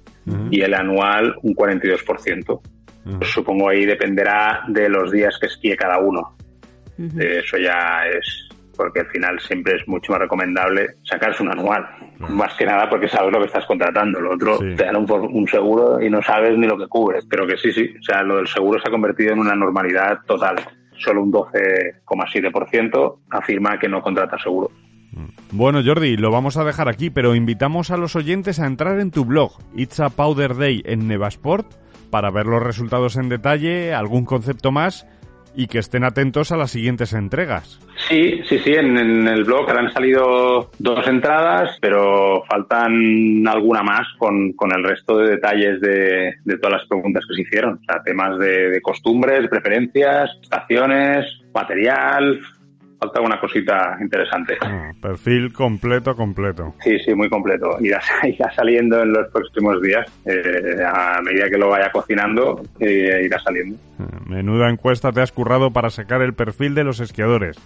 [0.50, 2.62] y el anual un 42%.
[3.24, 6.38] supongo ahí dependerá de los días que esquíe cada uno.
[7.20, 11.86] Eso ya es porque al final siempre es mucho más recomendable sacarse un anual.
[12.20, 14.22] Más que nada porque sabes lo que estás contratando.
[14.22, 17.26] Lo otro te dan un, un, seguro y no sabes ni lo que cubres.
[17.30, 17.94] Pero que sí, sí.
[18.00, 20.56] O sea, lo del seguro se ha convertido en una normalidad total
[20.98, 24.72] solo un 12,7% afirma que no contrata seguro.
[25.52, 29.12] Bueno, Jordi, lo vamos a dejar aquí, pero invitamos a los oyentes a entrar en
[29.12, 31.68] tu blog, It's a Powder Day en Nevasport,
[32.12, 35.08] para ver los resultados en detalle, algún concepto más
[35.56, 37.80] y que estén atentos a las siguientes entregas.
[38.08, 44.54] Sí, sí, sí, en, el blog han salido dos entradas, pero faltan alguna más con,
[44.76, 47.80] el resto de detalles de, todas las preguntas que se hicieron.
[47.82, 52.40] O sea, temas de, de costumbres, preferencias, estaciones, material,
[53.00, 54.58] falta una cosita interesante.
[54.62, 56.74] Ah, perfil completo, completo.
[56.84, 57.78] Sí, sí, muy completo.
[57.80, 58.02] Irá,
[58.56, 60.06] saliendo en los próximos días.
[60.26, 63.78] Eh, a medida que lo vaya cocinando, eh, irá saliendo.
[64.00, 67.58] Ah, menuda encuesta te has currado para sacar el perfil de los esquiadores.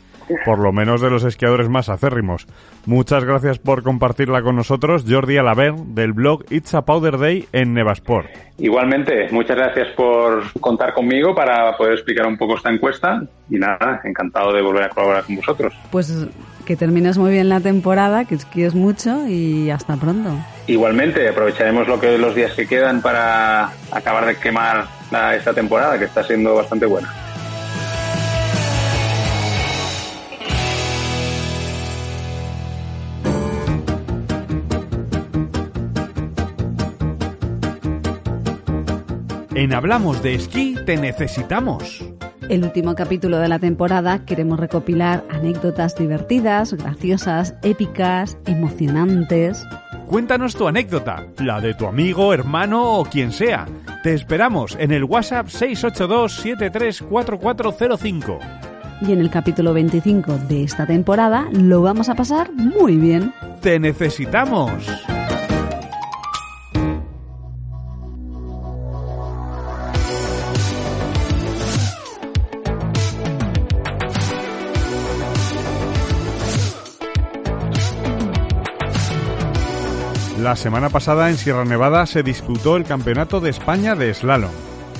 [0.46, 2.48] Por lo menos de los esquiadores más acérrimos.
[2.86, 7.74] Muchas gracias por compartirla con nosotros, Jordi Alaver, del blog It's a Powder Day en
[7.74, 8.28] Nevasport.
[8.58, 14.02] Igualmente, muchas gracias por contar conmigo para poder explicar un poco esta encuesta y nada,
[14.04, 15.74] encantado de volver a colaborar con vosotros.
[15.92, 16.14] Pues
[16.66, 20.30] que termines muy bien la temporada, que esquíes mucho y hasta pronto.
[20.68, 24.88] Igualmente, aprovecharemos lo que los días que quedan para acabar de quemar
[25.36, 27.14] esta temporada que está siendo bastante buena.
[39.54, 42.04] En Hablamos de Esquí te necesitamos.
[42.50, 49.66] El último capítulo de la temporada queremos recopilar anécdotas divertidas, graciosas, épicas, emocionantes.
[50.08, 53.66] Cuéntanos tu anécdota, la de tu amigo, hermano o quien sea.
[54.04, 58.40] Te esperamos en el WhatsApp 682-734405.
[59.08, 63.34] Y en el capítulo 25 de esta temporada lo vamos a pasar muy bien.
[63.62, 64.90] ¡Te necesitamos!
[80.52, 84.52] La semana pasada en Sierra Nevada se disputó el Campeonato de España de Slalom.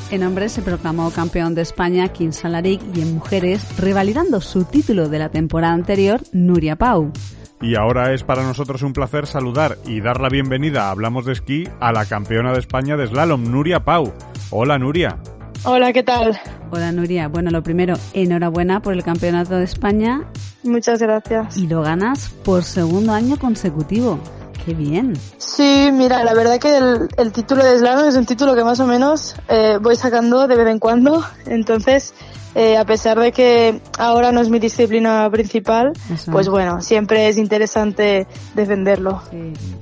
[0.10, 5.10] En hombres se proclamó campeón de España Kim Salaric y en mujeres, revalidando su título
[5.10, 7.12] de la temporada anterior, Nuria Pau.
[7.60, 11.34] Y ahora es para nosotros un placer saludar y dar la bienvenida a Hablamos de
[11.34, 14.14] Esquí a la campeona de España de slalom, Nuria Pau.
[14.52, 15.18] Hola, Nuria.
[15.66, 16.40] Hola, ¿qué tal?
[16.70, 17.28] Hola, Nuria.
[17.28, 20.24] Bueno, lo primero, enhorabuena por el Campeonato de España.
[20.64, 21.58] Muchas gracias.
[21.58, 24.18] Y lo ganas por segundo año consecutivo.
[24.66, 25.14] Qué bien.
[25.38, 26.78] Sí, mira, la verdad que
[27.18, 30.56] el, título de slalom es un título que más o menos eh, voy sacando de
[30.56, 31.24] vez en cuando.
[31.46, 32.14] Entonces,
[32.54, 35.94] eh, a pesar de que ahora no es mi disciplina principal,
[36.32, 39.22] pues bueno, siempre es interesante defenderlo.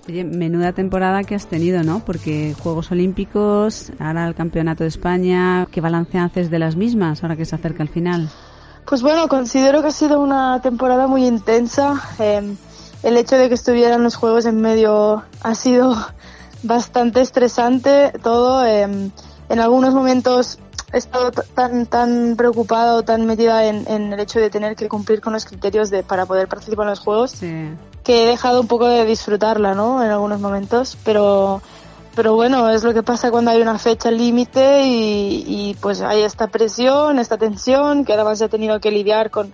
[0.08, 2.00] Oye, menuda temporada que has tenido, ¿no?
[2.06, 7.36] Porque Juegos Olímpicos, ahora el Campeonato de España, ¿qué balance haces de las mismas ahora
[7.36, 8.30] que se acerca el final?
[8.86, 12.02] Pues bueno, considero que ha sido una temporada muy intensa.
[12.18, 12.56] Em,
[13.04, 15.96] el hecho de que estuvieran los Juegos en medio ha sido
[16.64, 18.12] bastante estresante.
[18.22, 18.66] Todo.
[18.66, 19.12] Em,
[19.50, 20.60] en algunos momentos
[20.92, 25.34] he estado tan tan preocupada tan metida en, el hecho de tener que cumplir con
[25.34, 27.36] los criterios de para poder participar en los juegos
[28.04, 30.98] que he dejado un poco de disfrutarla no en algunos momentos.
[31.04, 31.62] Pero
[32.16, 36.48] pero bueno es lo que pasa cuando hay una fecha límite y, pues hay esta
[36.48, 39.54] presión esta tensión que además he tenido que lidiar con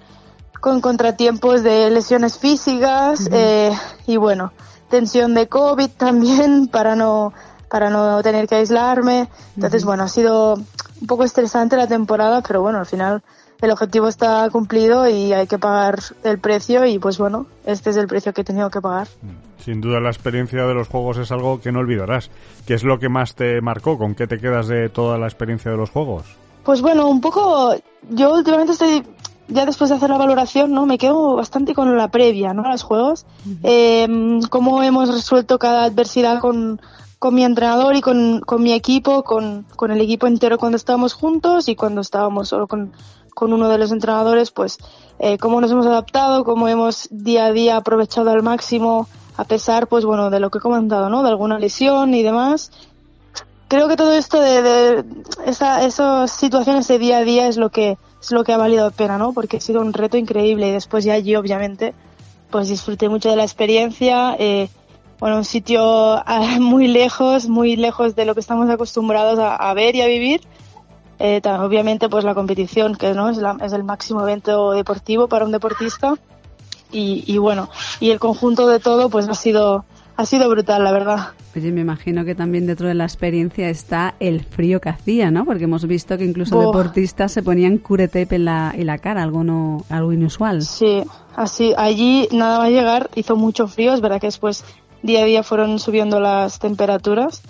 [0.60, 3.72] con contratiempos de lesiones físicas eh,
[4.08, 4.54] y bueno
[4.90, 7.34] tensión de covid también para no
[7.70, 10.58] para no tener que aislarme entonces bueno ha sido
[11.02, 13.22] un poco estresante la temporada, pero bueno, al final
[13.62, 17.98] el objetivo está cumplido y hay que pagar el precio y pues bueno, este es
[17.98, 19.08] el precio que he tenido que pagar.
[19.22, 19.64] Mm.
[19.64, 22.30] Sin duda la experiencia de los juegos es algo que no olvidarás.
[22.68, 23.98] ¿Qué es lo que más te marcó?
[23.98, 26.26] ¿Con qué te quedas de toda la experiencia de los juegos?
[26.64, 27.76] Pues bueno, un poco,
[28.10, 29.04] yo últimamente estoy,
[29.48, 30.86] ya después de hacer la valoración, ¿no?
[30.86, 32.64] Me quedo bastante con la previa, ¿no?
[32.64, 33.26] A los juegos.
[33.64, 34.08] Eh,
[34.50, 36.82] cómo hemos resuelto cada adversidad con,
[37.20, 41.14] con mi entrenador y con, con mi equipo, con, con, el equipo entero cuando estábamos
[41.14, 42.92] juntos y cuando estábamos solo con,
[43.34, 44.80] con uno de los entrenadores, pues
[45.20, 49.88] eh, cómo nos hemos adaptado, cómo hemos día a día aprovechado al máximo, a pesar,
[49.88, 51.22] pues bueno, de lo que he comentado, ¿no?
[51.22, 52.72] De alguna lesión y demás.
[53.68, 55.06] Creo que todo esto de, de
[55.46, 58.86] esa, esas situaciones de día a día es lo que es lo que ha valido
[58.86, 59.34] la pena, ¿no?
[59.34, 61.94] Porque ha sido un reto increíble y después ya allí, obviamente,
[62.50, 64.36] pues disfruté mucho de la experiencia.
[64.40, 64.70] Eh,
[65.20, 69.96] bueno, un sitio ah, muy lejos, muy lejos de lo que estamos acostumbrados a, ver
[69.96, 70.42] y a vivir.
[71.20, 75.52] Eh, obviamente, pues la competición, que no es, es, el máximo evento deportivo para un
[75.52, 76.16] deportista.
[76.92, 79.86] Y, y, bueno, y el conjunto de todo, pues ha sido,
[80.18, 81.28] ha sido brutal, la verdad.
[81.56, 85.46] Oye, me imagino que también dentro de la experiencia está el frío que hacía, ¿no?
[85.46, 89.44] Porque hemos visto que incluso deportistas se ponían curetape en la, en la cara, algo,
[89.44, 90.62] no, algo inusual.
[90.62, 91.04] Sí,
[91.36, 94.64] así, allí nada más llegar hizo mucho frío, es verdad que después
[95.06, 97.44] día a día fueron subiendo las temperaturas,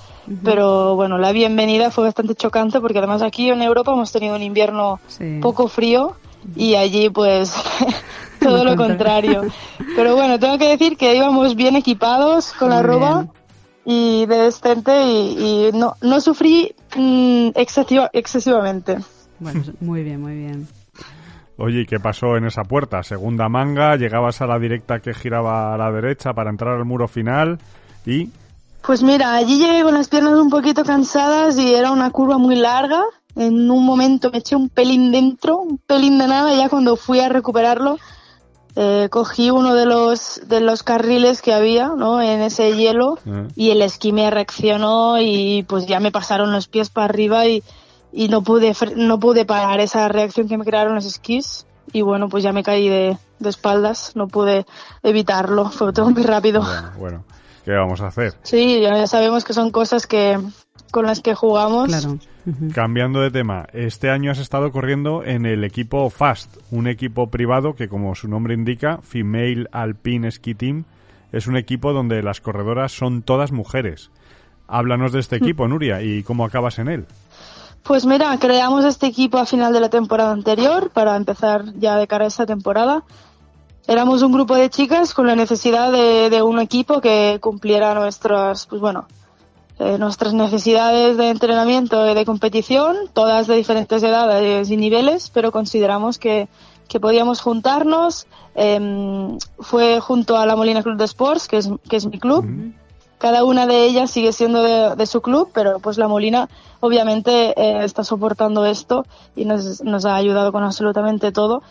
[0.43, 4.43] pero bueno, la bienvenida fue bastante chocante porque además aquí en Europa hemos tenido un
[4.43, 4.99] invierno
[5.41, 6.15] poco frío
[6.55, 7.53] y allí pues
[8.47, 9.43] todo lo contrario.
[9.95, 13.27] Pero bueno, tengo que decir que íbamos bien equipados con la ropa
[13.85, 18.97] y de decente y, no, no sufrí mm, excesivamente.
[19.39, 20.67] Bueno, muy bien, muy bien.
[21.57, 23.01] Oye, qué pasó en esa puerta?
[23.03, 27.07] Segunda manga, llegabas a la directa que giraba a la derecha para entrar al muro
[27.07, 27.59] final
[28.05, 28.29] y...
[28.85, 32.55] Pues mira, allí llegué con las piernas un poquito cansadas y era una curva muy
[32.55, 33.03] larga.
[33.35, 36.95] En un momento me eché un pelín dentro, un pelín de nada, y ya cuando
[36.95, 37.97] fui a recuperarlo,
[38.75, 42.21] eh, cogí uno de los, de los carriles que había, ¿no?
[42.21, 43.47] En ese hielo, ah.
[43.55, 47.63] y el esquí me reaccionó y pues ya me pasaron los pies para arriba y,
[48.15, 52.29] y no pude no pude parar esa reacción que me crearon los esquís y bueno
[52.29, 54.65] pues ya me caí de, espaldas no pude
[55.03, 56.63] evitarlo fue todo muy rápido
[56.97, 57.25] bueno,
[57.65, 60.39] qué vamos a hacer sí ya sabemos que son cosas que
[60.91, 62.17] con las que jugamos claro
[62.73, 67.75] Cambiando de tema, este año has estado corriendo en el equipo FAST, un equipo privado
[67.75, 70.83] que, como su nombre indica, Female Alpine Ski Team,
[71.31, 74.11] es un equipo donde las corredoras son todas mujeres.
[74.67, 75.43] Háblanos de este mm.
[75.43, 77.05] equipo, Nuria, y cómo acabas en él.
[77.85, 82.07] Pues mira, creamos este equipo a final de la temporada anterior para empezar ya de
[82.07, 83.03] cara a esta temporada.
[83.87, 88.81] Éramos un grupo de chicas con la necesidad de, un equipo que cumpliera nuestras, pues
[88.81, 89.05] bueno,
[89.79, 95.51] eh, nuestras necesidades de entrenamiento y de competición, todas de diferentes edades y niveles, pero
[95.51, 96.47] consideramos que,
[96.87, 98.27] que podíamos juntarnos.
[98.55, 102.45] Em, fue junto a la Molina Club de Sports, que es, que es mi club
[103.17, 106.47] cada una de ellas sigue siendo de, su club, pero pues la Molina
[106.79, 109.03] obviamente eh, está soportando esto
[109.35, 111.63] y nos, nos, ha ayudado con absolutamente todo.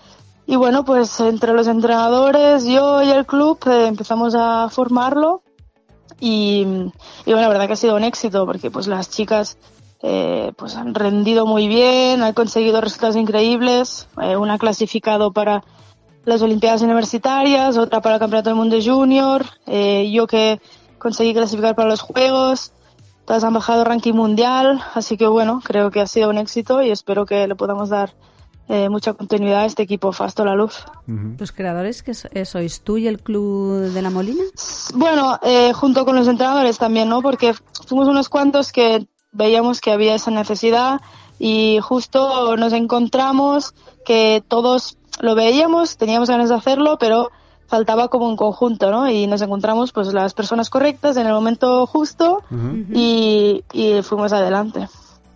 [0.46, 5.42] Y bueno, pues entre los entrenadores, yo y el club eh, empezamos a formarlo
[6.26, 9.58] y, bueno, la verdad que ha sido un éxito porque pues las chicas
[10.02, 15.62] eh, pues han rendido muy bien, han conseguido resultados increíbles, una clasificado para
[16.24, 20.62] las Olimpiadas Universitarias, otra para el Campeonato del Mundo Junior, eh, yo que
[20.98, 22.72] conseguí clasificar para los Juegos,
[23.26, 26.90] todas han bajado ranking mundial, así que bueno, creo que ha sido un éxito y
[26.90, 28.14] espero que le podamos dar
[28.68, 30.84] eh, mucha continuidad a este equipo Fasto La Luz.
[31.38, 34.42] ¿Los creadores que eh, sois tú y el Club de la Molina?
[34.94, 37.20] Bueno, eh, junto con los entrenadores también, ¿no?
[37.20, 37.54] Porque
[37.86, 41.02] fuimos unos cuantos que veíamos que había esa necesidad
[41.38, 43.74] y justo nos encontramos
[44.06, 47.30] que todos lo veíamos, teníamos ganas de hacerlo, pero
[47.66, 49.10] faltaba como un conjunto, ¿no?
[49.10, 52.42] Y nos encontramos pues las personas correctas en el momento justo
[52.94, 54.88] y, y fuimos adelante.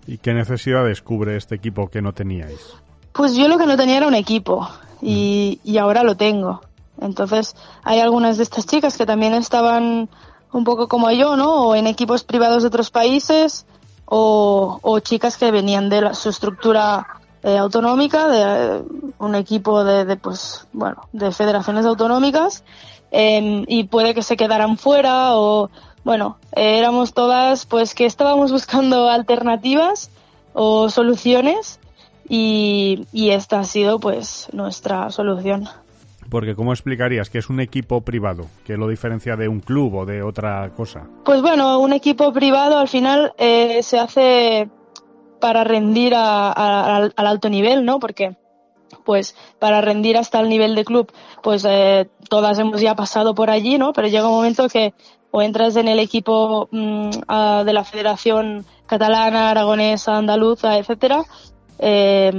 [0.07, 2.79] ¿Y qué necesidad descubre este equipo que no teníais?
[3.13, 4.69] Pues yo lo que no tenía era un equipo
[5.03, 6.61] y, y ahora lo tengo.
[7.01, 10.09] Entonces hay algunas de estas chicas que también estaban
[10.53, 11.67] un poco como yo, ¿no?
[11.69, 13.67] O en equipos privados de otros países
[14.07, 17.07] o, chicas que venían de la- su estructura
[17.43, 18.83] eh, autonómica, de eh,
[19.19, 22.65] un equipo de, de, pues, bueno, de federaciones autonómicas
[23.11, 25.71] em, y puede que se quedaran fuera o,
[26.05, 30.11] bueno, éramos todas pues que estábamos buscando alternativas
[30.53, 31.79] o soluciones
[32.29, 35.65] y, y esta ha sido pues nuestra solución.
[36.31, 38.47] Porque ¿cómo explicarías que es un equipo privado?
[38.65, 41.07] que lo diferencia de un club o de otra cosa?
[41.25, 44.69] Pues bueno, un equipo privado al final eh, se hace
[45.41, 47.99] para rendir a- a- al, al alto nivel, ¿no?
[47.99, 48.37] Porque
[49.05, 51.11] pues para rendir hasta el nivel de club,
[51.43, 53.93] pues eh, todas hemos ya pasado por allí, ¿no?
[53.95, 54.93] Pero llega un momento que
[55.31, 57.11] o entras en el equipo mm,
[57.65, 61.23] de la Federación Catalana, Aragonesa, Andaluza, etcétera,
[61.79, 62.33] eh,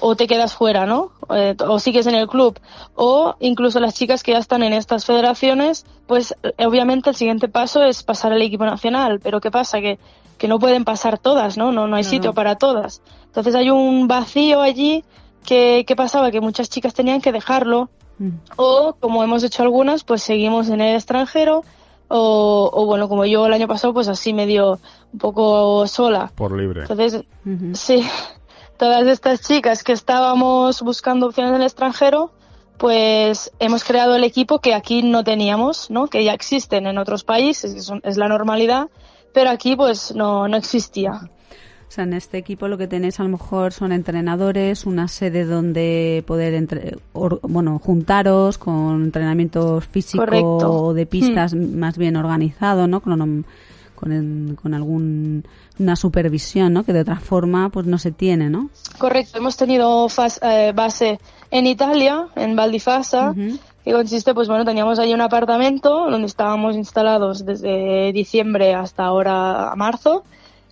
[0.00, 1.12] o te quedas fuera, ¿no?
[1.34, 2.58] Eh, o sigues en el club.
[2.94, 7.48] O incluso las chicas que ya están en estas federaciones, pues eh, obviamente el siguiente
[7.48, 9.20] paso es pasar al equipo nacional.
[9.20, 9.80] Pero ¿qué pasa?
[9.80, 9.98] Que,
[10.38, 11.72] que no pueden pasar todas, ¿no?
[11.72, 13.02] No, no hay sitio para todas.
[13.26, 15.04] Entonces hay un vacío allí
[15.44, 18.30] que, que pasaba que muchas chicas tenían que dejarlo Mm.
[18.56, 21.64] o como hemos hecho algunas pues seguimos en el extranjero
[22.08, 24.78] o, o bueno como yo el año pasado pues así medio
[25.12, 26.80] un poco sola Por libre.
[26.80, 27.24] entonces
[27.74, 28.02] sí
[28.76, 32.32] todas estas chicas que estábamos buscando opciones en el extranjero
[32.78, 37.24] pues hemos creado el equipo que aquí no teníamos no que ya existen en otros
[37.24, 38.88] países es la normalidad
[39.32, 41.12] pero aquí pues no no existía
[41.88, 45.44] O sea, en este equipo lo que tenéis a lo mejor son entrenadores, una sede
[45.44, 50.68] donde poder entre- or- bueno, juntaros con entrenamiento físico Correcto.
[50.72, 53.00] o de pistas más bien organizado, ¿no?
[53.00, 53.44] Con,
[53.96, 55.44] con, el- con algún
[55.78, 56.84] una supervisión, ¿no?
[56.84, 58.70] Que de otra forma pues no se tiene, ¿no?
[58.98, 60.06] Correcto, hemos tenido
[60.42, 61.18] eh, base
[61.50, 63.58] en Italia, en Valdifasa, Ujú.
[63.84, 69.72] que consiste, pues bueno, teníamos ahí un apartamento donde estábamos instalados desde diciembre hasta ahora
[69.72, 70.24] a marzo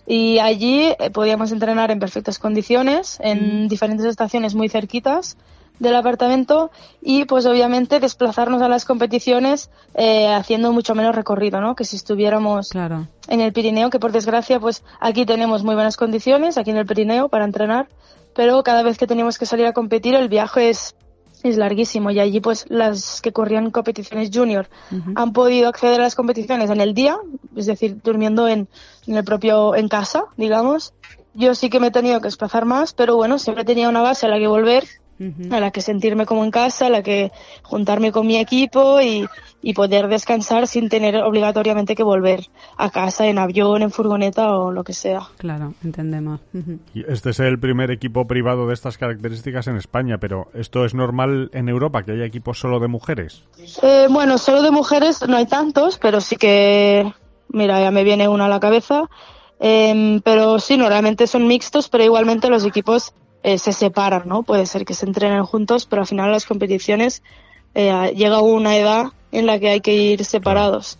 [0.07, 5.35] y allí eh, podíamos entrenar en perfectas condiciones en diferentes estaciones muy cerquitas
[5.79, 11.75] del apartamento y pues obviamente desplazarnos a las competiciones eh, haciendo mucho menos recorrido, ¿no?
[11.75, 13.07] Que si estuviéramos Claro.
[13.27, 16.85] en el Pirineo, que por desgracia, pues aquí tenemos muy buenas condiciones, aquí en el
[16.85, 17.87] Pirineo, para entrenar,
[18.35, 20.95] pero cada vez que teníamos que salir a competir, el viaje es,
[21.43, 24.67] es larguísimo y allí, pues las que corrían competiciones junior
[25.15, 27.17] han podido acceder a las competiciones en el día,
[27.55, 28.67] es decir, durmiendo en,
[29.07, 30.93] en el propio, en casa, digamos.
[31.33, 34.25] Yo sí que me he tenido que desplazar más, pero bueno, siempre tenía una base
[34.25, 34.85] a la que volver
[35.49, 37.31] A la que sentirme como en casa, a la que
[37.63, 39.25] juntarme con mi equipo y,
[39.61, 42.41] y poder descansar sin tener obligatoriamente que volver
[42.77, 45.21] a casa en avión, en furgoneta o lo que sea.
[45.37, 46.41] Claro, entendemos.
[46.93, 51.49] Este es el primer equipo privado de estas características en España, pero ¿esto es normal
[51.53, 53.43] en Europa, que haya equipos solo de mujeres?
[53.81, 57.11] Eh, bueno, solo de mujeres no hay tantos, pero sí que,
[57.47, 59.09] mira, ya me viene una a la cabeza.
[59.59, 63.13] Em, pero sí, normalmente son mixtos, pero igualmente los equipos
[63.45, 64.41] eh, se separan, ¿no?
[64.41, 67.21] Puede ser que se entrenen juntos, pero al final las competiciones
[67.75, 70.97] eh, llega una edad en la que hay que ir separados.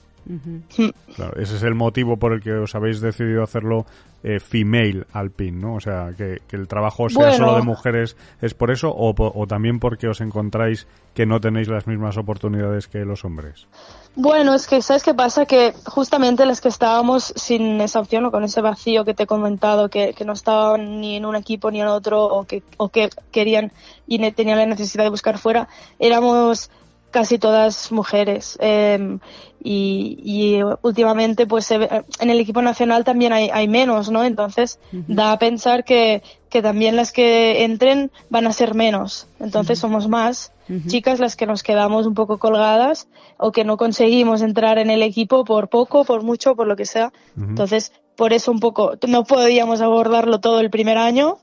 [1.16, 3.88] Claro, ese es el motivo por el que os habéis decidido hacerlo
[4.24, 5.76] eh, female alpine, ¿no?
[5.76, 7.38] O sea, que, que el trabajo sea Bueno.
[7.38, 11.68] solo de mujeres, ¿es por eso o, o también porque os encontráis que no tenéis
[11.68, 13.68] las mismas oportunidades que los hombres?
[14.18, 15.46] Bueno, es que, ¿sabes qué pasa?
[15.46, 19.28] Que justamente las que estábamos sin esa opción o con ese vacío que te he
[19.28, 22.88] comentado, que, que no estaban ni en un equipo ni en otro, o que, o
[22.90, 23.74] que querían
[24.08, 25.68] y ne- tenían la necesidad de buscar fuera,
[26.00, 26.70] éramos
[27.12, 28.58] casi todas mujeres.
[28.62, 29.18] Eh,
[29.62, 34.24] y, y últimamente, pues en el equipo nacional también hay, hay menos, ¿no?
[34.24, 39.28] Entonces, da a pensar que, que también las que entren van a ser menos.
[39.40, 40.52] Entonces, somos más
[40.88, 43.08] Chicas las que nos quedamos un poco colgadas
[43.38, 46.86] o que no conseguimos entrar en el equipo por poco, por mucho, por lo que
[46.86, 47.14] sea.
[47.38, 51.38] Entonces, por eso un poco, no podíamos abordarlo todo el primer año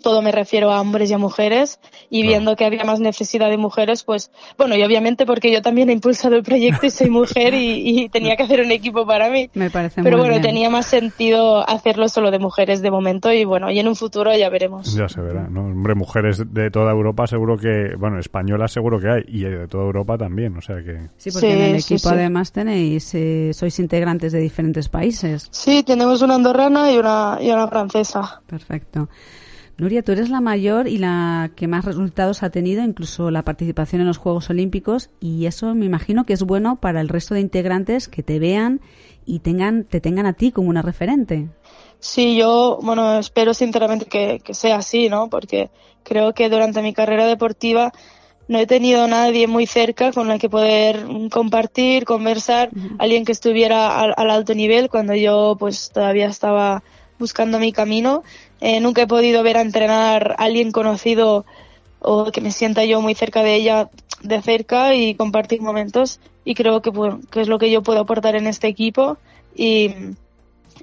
[0.00, 1.78] todo me refiero a hombres y a mujeres
[2.10, 5.90] y viendo que había más necesidad de mujeres, pues bueno, y obviamente porque yo también
[5.90, 9.50] he impulsado el proyecto y soy mujer y, tenía que hacer un equipo para mí.
[9.54, 10.54] Me parece Pero muy bueno, bien.
[10.54, 14.36] tenía más sentido hacerlo solo de mujeres de momento y bueno, y en un futuro
[14.36, 14.94] ya veremos.
[14.94, 15.62] Ya se verá, ¿no?
[15.62, 19.84] Hombre, mujeres de toda Europa seguro que, bueno, españolas seguro que hay, y de toda
[19.84, 21.08] Europa también, o sea que...
[21.16, 22.14] Sí, porque Sí, en el sí, equipo sí.
[22.14, 25.48] además tenéis, eh, sois integrantes de diferentes países.
[25.50, 28.40] Sí, tenemos una andorrana y una, y una francesa.
[28.46, 29.08] Perfecto.
[29.78, 34.00] Nuria, tú eres la mayor y la que más resultados ha tenido, incluso la participación
[34.00, 37.40] en los Juegos Olímpicos, y eso me imagino que es bueno para el resto de
[37.40, 38.80] integrantes que te vean
[39.24, 41.48] y tengan, te tengan a ti como una referente.
[41.98, 45.28] Sí, yo, bueno, espero sinceramente que, que sea así, ¿no?
[45.30, 45.70] Porque
[46.02, 47.92] creo que durante mi carrera deportiva
[48.48, 53.32] no he tenido a nadie muy cerca con el que poder compartir, conversar, alguien que
[53.32, 56.82] estuviera al, al alto nivel cuando yo pues todavía estaba
[57.18, 58.24] buscando mi camino.
[58.64, 61.44] Eh, nunca he podido ver a entrenar a alguien conocido
[61.98, 63.90] o que me sienta yo muy cerca de ella
[64.22, 67.98] de cerca y compartir momentos y creo que, pues, que es lo que yo puedo
[67.98, 69.18] aportar en este equipo
[69.56, 69.92] y,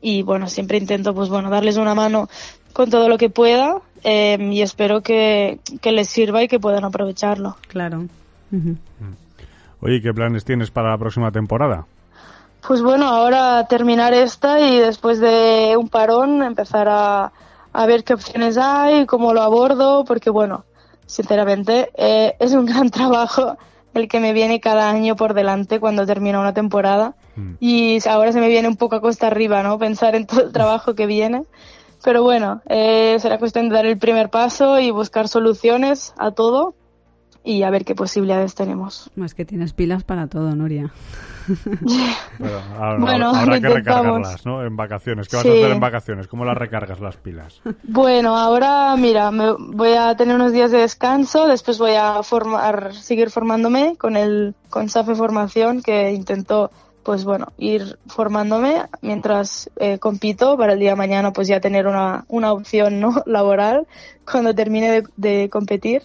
[0.01, 2.27] y bueno, siempre intento pues bueno, darles una mano
[2.73, 6.83] con todo lo que pueda eh, y espero que, que les sirva y que puedan
[6.83, 7.55] aprovecharlo.
[7.69, 8.07] Claro.
[8.51, 8.75] Ujú.
[9.79, 11.85] Oye, ¿qué planes tienes para la próxima temporada?
[12.67, 17.31] Pues bueno, ahora terminar esta y después de un parón empezar a,
[17.73, 20.65] a ver qué opciones hay, cómo lo abordo, porque bueno,
[21.05, 23.57] sinceramente eh, es un gran trabajo
[23.93, 27.55] el que me viene cada año por delante cuando termina una temporada Mm.
[27.59, 29.79] y ahora se me viene un poco a cuesta arriba, ¿no?
[29.79, 31.43] Pensar en todo el trabajo que viene.
[32.03, 36.73] Pero bueno, eh, será cuestión de dar el primer paso y buscar soluciones a todo
[37.43, 39.09] y a ver qué posibilidades tenemos.
[39.23, 40.93] Es que tienes pilas para todo, Nuria.
[42.37, 44.63] Pero ahora, Bueno, habrá lo que recargarlas, ¿no?
[44.63, 45.27] En vacaciones.
[45.27, 45.49] ¿Qué vas Sí.
[45.49, 46.27] a hacer en vacaciones?
[46.27, 47.61] ¿Cómo las recargas las pilas?
[47.83, 52.93] Bueno, ahora mira, me voy a tener unos días de descanso, después voy a formar,
[52.93, 56.71] seguir formándome con el con SAFE Formación que intento
[57.01, 61.87] pues bueno, ir formándome mientras eh, compito para el día de mañana pues ya tener
[61.87, 63.87] una, una opción no laboral
[64.29, 66.03] cuando termine de, de competir.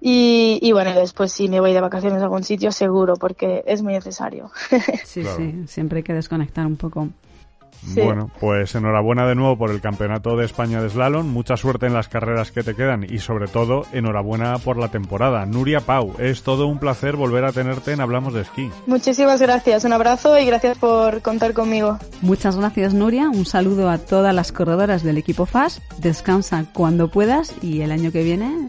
[0.00, 3.82] Y, y bueno, después sí me voy de vacaciones a algún sitio seguro porque es
[3.82, 4.50] muy necesario.
[5.04, 5.36] Sí, Claro.
[5.36, 7.08] sí, siempre hay que desconectar un poco.
[7.94, 8.00] Sí.
[8.02, 11.26] Bueno, pues enhorabuena de nuevo por el Campeonato de España de Slalom.
[11.26, 15.46] Mucha suerte en las carreras que te quedan y sobre todo enhorabuena por la temporada.
[15.46, 18.70] Nuria Pau, es todo un placer volver a tenerte en Hablamos de Esquí.
[18.86, 21.98] Muchísimas gracias, un abrazo y gracias por contar conmigo.
[22.20, 23.30] Muchas gracias, Nuria.
[23.30, 25.80] Un saludo a todas las corredoras del equipo FAS.
[25.98, 28.68] Descansa cuando puedas y el año que viene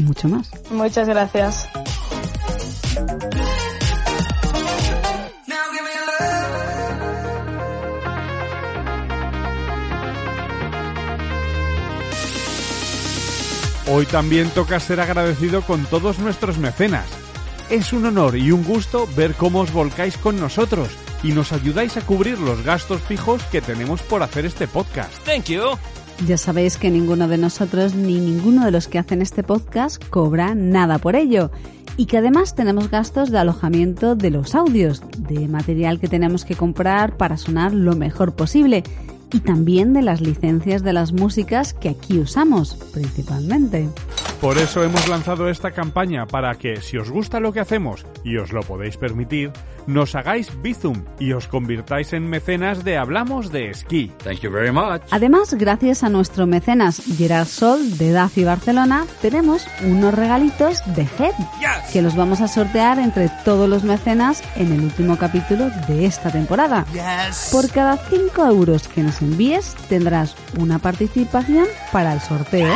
[0.00, 0.50] mucho más.
[0.70, 1.68] Muchas gracias.
[13.94, 17.06] Hoy también toca ser agradecido con todos nuestros mecenas.
[17.68, 20.88] Es un honor y un gusto ver cómo os volcáis con nosotros
[21.22, 25.12] y nos ayudáis a cubrir los gastos fijos que tenemos por hacer este podcast.
[25.26, 25.78] Thank you.
[26.26, 30.54] Ya sabéis que ninguno de nosotros ni ninguno de los que hacen este podcast cobra
[30.54, 31.50] nada por ello.
[31.96, 36.54] Y que además tenemos gastos de alojamiento de los audios, de material que tenemos que
[36.54, 38.84] comprar para sonar lo mejor posible.
[39.32, 43.88] Y también de las licencias de las músicas que aquí usamos, principalmente.
[44.42, 48.38] Por eso hemos lanzado esta campaña para que, si os gusta lo que hacemos y
[48.38, 49.52] os lo podéis permitir,
[49.86, 54.10] nos hagáis Bizum y os convirtáis en mecenas de Hablamos de Esquí.
[54.24, 55.02] Thank you very much.
[55.12, 61.34] Además, gracias a nuestro mecenas Gerard Sol de DAFI Barcelona, tenemos unos regalitos de Head
[61.60, 61.92] Yes.
[61.92, 66.32] que los vamos a sortear entre todos los mecenas en el último capítulo de esta
[66.32, 66.84] temporada.
[66.92, 67.50] Yes.
[67.52, 72.74] Por cada 5 euros que nos envíes tendrás una participación para el sorteo.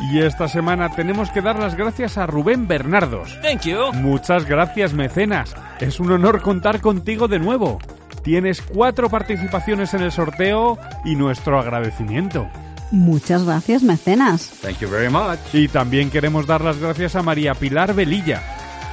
[0.00, 3.38] Y esta semana tenemos que dar las gracias a Rubén Bernardos.
[3.42, 3.92] Thank you.
[3.94, 5.54] Muchas gracias, mecenas.
[5.78, 7.78] Es un honor contar contigo de nuevo.
[8.22, 12.48] Tienes cuatro participaciones en el sorteo y nuestro agradecimiento.
[12.90, 14.50] Muchas gracias, mecenas.
[14.62, 15.38] Thank you very much.
[15.52, 18.42] Y también queremos dar las gracias a María Pilar Velilla.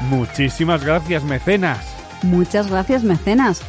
[0.01, 1.79] Muchísimas gracias, mecenas.
[2.21, 3.61] Muchas gracias, mecenas.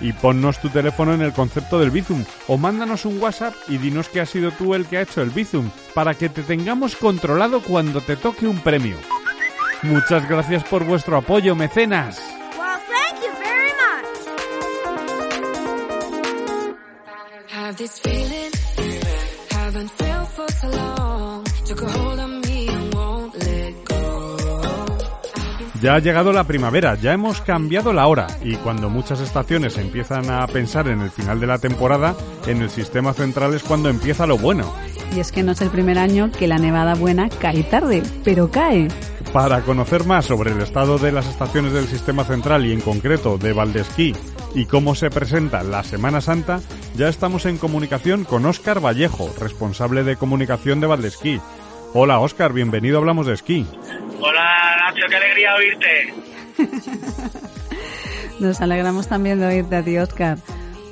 [0.00, 4.08] Y ponnos tu teléfono en el concepto del Bizum o mándanos un WhatsApp y dinos
[4.08, 7.60] que has sido tú el que ha hecho el Bizum para que te tengamos controlado
[7.62, 8.96] cuando te toque un premio.
[9.82, 12.18] Muchas gracias por vuestro apoyo, mecenas.
[12.56, 14.18] Well, thank you very much.
[17.50, 18.52] Have this feeling,
[19.50, 21.01] haven't felt for so long.
[25.82, 30.30] Ya ha llegado la primavera, ya hemos cambiado la hora y cuando muchas estaciones empiezan
[30.30, 32.14] a pensar en el final de la temporada,
[32.46, 34.72] en el sistema central es cuando empieza lo bueno.
[35.12, 38.48] Y es que no es el primer año que la nevada buena cae tarde, pero
[38.48, 38.86] cae.
[39.32, 43.36] Para conocer más sobre el estado de las estaciones del sistema central y en concreto
[43.36, 44.14] de Valdesquí
[44.54, 46.60] y cómo se presenta la Semana Santa,
[46.94, 51.40] ya estamos en comunicación con Óscar Vallejo, responsable de comunicación de Valdesquí.
[51.92, 53.66] Hola Óscar, bienvenido a Hablamos de Esquí.
[54.24, 56.14] Hola Nacho, qué alegría oírte.
[58.38, 60.38] Nos alegramos también de oírte a ti, Óscar.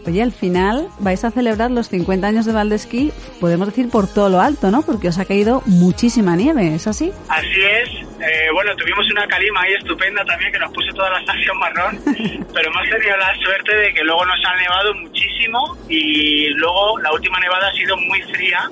[0.05, 4.31] Oye, al final vais a celebrar los 50 años de Valdesquí, podemos decir por todo
[4.31, 4.83] lo alto, ¿no?
[4.83, 7.13] Porque os ha caído muchísima nieve, ¿es así?
[7.29, 7.89] Así es.
[8.21, 12.01] Eh, bueno, tuvimos una calima ahí estupenda también que nos puso toda la estación marrón,
[12.53, 17.13] pero hemos tenido la suerte de que luego nos ha nevado muchísimo y luego la
[17.13, 18.69] última nevada ha sido muy fría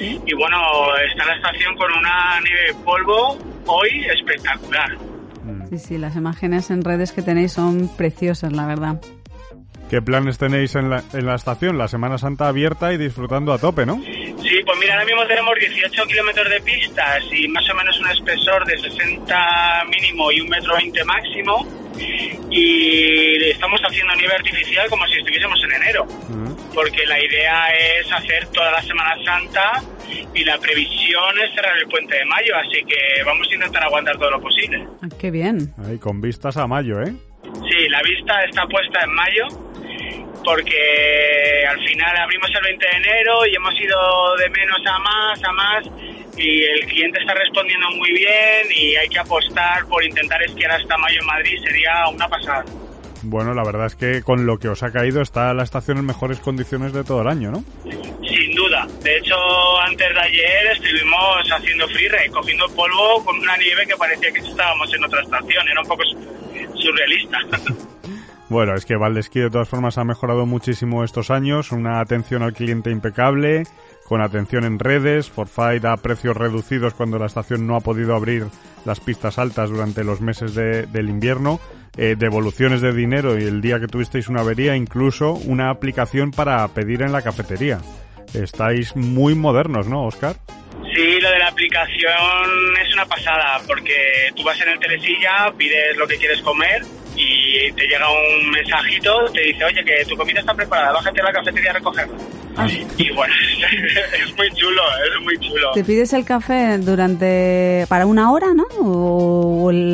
[0.00, 0.58] y bueno,
[0.96, 4.98] está la estación con una nieve polvo hoy espectacular.
[5.70, 9.00] Sí, sí, las imágenes en redes que tenéis son preciosas, la verdad.
[9.88, 11.76] ¿Qué planes tenéis en la, en la estación?
[11.76, 13.96] La Semana Santa abierta y disfrutando a tope, ¿no?
[13.96, 18.08] Sí, pues mira, ahora mismo tenemos 18 kilómetros de pistas y más o menos un
[18.08, 21.66] espesor de 60 mínimo y un metro 20 máximo.
[22.50, 26.06] Y estamos haciendo nieve artificial como si estuviésemos en enero.
[26.74, 29.82] Porque la idea es hacer toda la Semana Santa
[30.34, 34.16] y la previsión es cerrar el puente de mayo, así que vamos a intentar aguantar
[34.18, 34.86] todo lo posible.
[35.02, 35.72] Ah, qué bien.
[35.84, 37.12] Ahí, con vistas a mayo, ¿eh?
[37.42, 39.46] Sí, la vista está puesta en mayo
[40.44, 45.44] porque al final abrimos el 20 de enero y hemos ido de menos a más,
[45.44, 45.84] a más
[46.36, 50.96] y el cliente está respondiendo muy bien y hay que apostar por intentar esquiar hasta
[50.96, 52.64] mayo en Madrid, sería una pasada.
[53.22, 56.06] Bueno, la verdad es que con lo que os ha caído está la estación en
[56.06, 57.62] mejores condiciones de todo el año, ¿no?
[57.84, 58.86] Sin duda.
[59.02, 59.34] De hecho,
[59.86, 64.92] antes de ayer estuvimos haciendo freeride, cogiendo polvo con una nieve que parecía que estábamos
[64.94, 65.68] en otra estación.
[65.68, 67.38] Era un poco su- surrealista.
[68.48, 72.52] Bueno, es que Valdesquí de todas formas ha mejorado muchísimo estos años, una atención al
[72.52, 73.62] cliente impecable,
[74.08, 78.46] con atención en redes, Forfait a precios reducidos cuando la estación no ha podido abrir
[78.84, 81.60] las pistas altas durante los meses de- del invierno,
[81.96, 86.66] eh, devoluciones de dinero y el día que tuvisteis una avería, incluso una aplicación para
[86.68, 87.78] pedir en la cafetería.
[88.34, 90.36] Estáis muy modernos, ¿no, Oscar?
[90.94, 92.16] Sí, lo de la aplicación
[92.84, 96.82] es una pasada, porque tú vas en el telesilla, pides lo que quieres comer
[97.16, 101.24] y te llega un mensajito, te dice, oye, que tu comida está preparada, bájate a
[101.24, 102.16] la cafetería a recogerla.
[102.98, 103.34] Y bueno,
[104.24, 105.70] es muy chulo, es muy chulo.
[105.72, 108.66] Te pides el café durante para una hora, ¿no?
[108.80, 109.49] O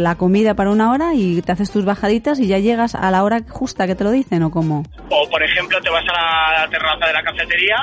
[0.07, 3.25] la comida para una hora y te haces tus bajaditas y ya llegas a la
[3.25, 4.85] hora justa que te lo dicen o cómo.
[5.11, 7.77] O, por ejemplo, te vas a la terraza de la cafetería,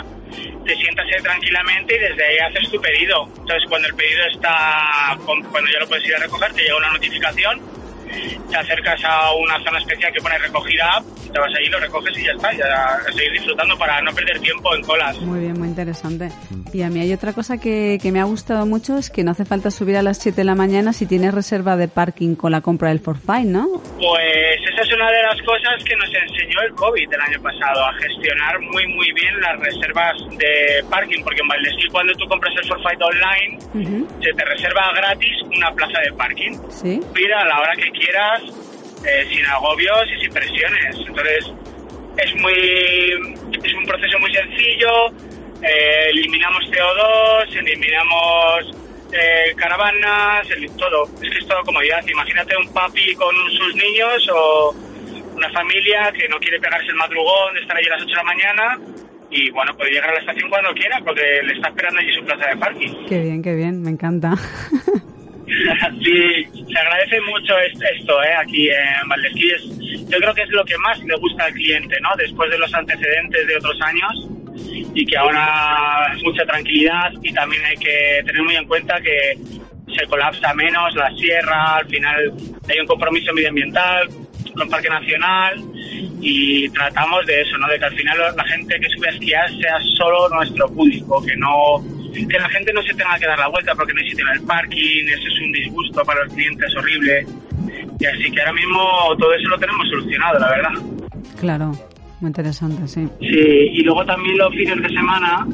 [0.63, 3.25] te sientas ahí tranquilamente y desde ahí haces tu pedido.
[3.25, 6.91] Entonces, cuando el pedido está, cuando ya lo puedes ir a recoger, te llega una
[6.91, 7.59] notificación,
[8.49, 11.01] te acercas a una zona especial que pone recogida
[11.33, 14.73] te vas ahí, lo recoges y ya está, ya seguir disfrutando para no perder tiempo
[14.75, 15.19] en colas.
[15.21, 16.29] Muy bien, muy interesante.
[16.71, 19.31] Y a mí hay otra cosa que, que me ha gustado mucho, es que no
[19.31, 22.51] hace falta subir a las 7 de la mañana si tienes reserva de parking con
[22.51, 23.67] la compra del Forfait, ¿no?
[23.97, 27.83] Pues esa es una de las cosas que nos enseñó el COVID el año pasado,
[27.83, 32.53] a gestionar muy muy bien las reservas de parking, porque en Valdesquí cuando tú compras
[32.61, 34.07] el Forfait online, Ujú.
[34.21, 36.51] se te reserva gratis una plaza de parking.
[36.69, 36.99] Sí.
[37.17, 38.02] Ir a la hora que quieras,
[39.05, 40.95] eh, sin agobios y sin presiones.
[41.07, 41.51] Entonces,
[42.17, 42.53] es muy
[43.63, 45.07] es un proceso muy sencillo,
[45.61, 48.75] eh, eliminamos CO2, eliminamos
[49.13, 51.03] eh, caravanas, el- todo.
[51.21, 52.05] Es que es todo comodidad.
[52.07, 54.75] Imagínate un papi con sus niños o
[55.35, 58.23] una familia que no quiere pegarse el madrugón estar allí a las 8 de la
[58.23, 58.79] mañana
[59.31, 62.23] y bueno, puede llegar a la estación cuando quiera porque le está esperando allí su
[62.23, 63.05] plaza de parking.
[63.07, 64.33] Qué bien, qué bien, me encanta.
[65.45, 68.33] Sí, se agradece mucho est- esto ¿eh?
[68.39, 69.49] aquí en Valdesquí.
[69.51, 72.09] Es- Yo creo que es lo que más le gusta al cliente, ¿no?
[72.17, 74.29] Después de los antecedentes de otros años
[74.95, 79.37] y que ahora es mucha tranquilidad y también hay que tener muy en cuenta que
[79.97, 82.33] se colapsa menos la sierra, al final
[82.69, 84.07] hay un compromiso medioambiental
[84.55, 85.59] con Parque Nacional
[86.21, 87.67] y tratamos de eso, ¿no?
[87.67, 91.35] De que al final la gente que sube a esquiar sea solo nuestro público, que
[91.37, 91.83] no
[92.13, 94.41] que la gente no se tenga que dar la vuelta porque no hay sitio en
[94.41, 97.25] el parking, eso es un disgusto para los clientes horrible.
[97.99, 98.79] Y así que ahora mismo
[99.17, 100.71] todo eso lo tenemos solucionado, la verdad.
[101.39, 101.71] Claro,
[102.19, 103.07] muy interesante, sí.
[103.19, 105.45] Sí, y luego también los fines de semana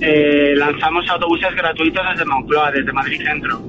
[0.00, 3.62] eh, lanzamos autobuses gratuitos desde Moncloa, desde Madrid Centro.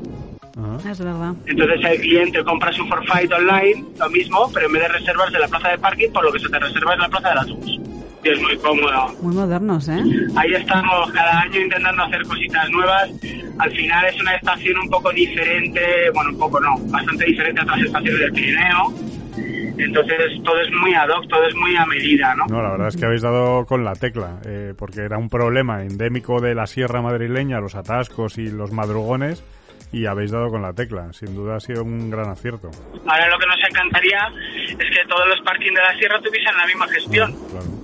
[0.58, 0.92] Ajá.
[0.92, 1.34] Es verdad.
[1.46, 5.48] Entonces el cliente compra su forfait online, lo mismo, pero en vez de reservarse la
[5.48, 7.80] plaza de parking, por lo que se te reserva es la plaza del autobús.
[8.24, 9.08] Y es muy cómodo.
[9.22, 10.02] Muy modernos, ¿eh?
[10.36, 13.10] Ahí estamos cada año intentando hacer cositas nuevas.
[13.58, 15.82] Al final es una estación un poco diferente,
[16.14, 18.94] bueno, un poco no, bastante diferente a otras estaciones del Pirineo.
[19.78, 22.46] Entonces todo es muy ad hoc, todo es muy a medida, ¿no?
[22.46, 25.82] No, la verdad es que habéis dado con la tecla, eh, porque era un problema
[25.82, 29.44] endémico de la sierra madrileña, los atascos y los madrugones,
[29.92, 31.12] y habéis dado con la tecla.
[31.14, 32.70] Sin duda ha sido un gran acierto.
[33.08, 34.20] Ahora lo que nos encantaría
[34.68, 37.34] es que todos los parkings de la sierra tuviesen la misma gestión.
[37.50, 37.81] Claro.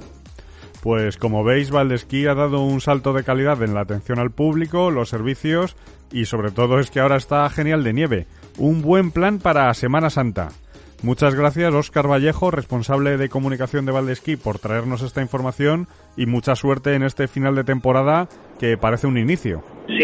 [0.88, 4.89] Pues como veis, Valdesquí ha dado un salto de calidad en la atención al público,
[4.89, 5.75] los servicios
[6.13, 8.27] y sobre todo es que ahora está genial de nieve.
[8.57, 10.47] Un buen plan para Semana Santa.
[11.01, 16.55] Muchas gracias, Óscar Vallejo, responsable de comunicación de Valdesquí, por traernos esta información y mucha
[16.55, 18.29] suerte en este final de temporada
[18.60, 19.64] que parece un inicio.
[19.88, 20.03] Sí,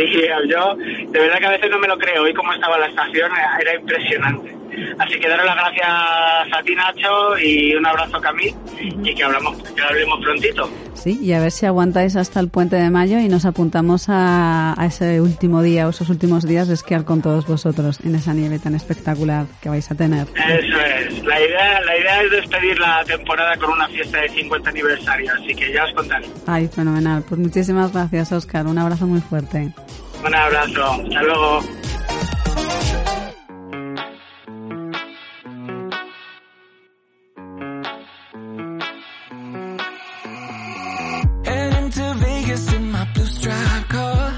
[0.49, 2.24] yo de verdad que a veces no me lo creo.
[2.24, 4.64] Hoy como estaba la estación era impresionante.
[4.99, 9.58] Así que daros las gracias a ti, Nacho, y un abrazo, Camil, y que, hablamos,
[9.58, 10.70] que hablemos prontito.
[10.93, 14.74] Sí, y a ver si aguantáis hasta el puente de mayo y nos apuntamos a,
[14.80, 18.34] a ese último día o esos últimos días de esquiar con todos vosotros en esa
[18.34, 20.28] nieve tan espectacular que vais a tener.
[20.28, 21.24] Eso es.
[21.24, 25.56] La idea, la idea es despedir la temporada con una fiesta de 50 aniversario, así
[25.56, 26.26] que ya os contaré.
[26.47, 27.24] Ay, fenomenal.
[27.28, 29.74] Pues muchísimas gracias, Un abrazo muy fuerte.
[30.26, 30.84] Un abrazo.
[30.86, 31.62] Hasta luego.
[41.46, 44.34] Heading to Vegas in my blue striped car.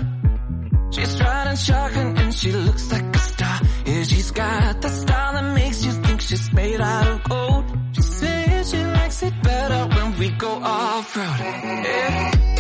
[0.92, 3.60] She's riding shotgun and she looks like a star.
[3.86, 7.66] Yeah, she's got the style that makes you think she's made out of gold.
[7.94, 11.40] She says she likes it better when we go off road.
[11.40, 12.55] Yeah.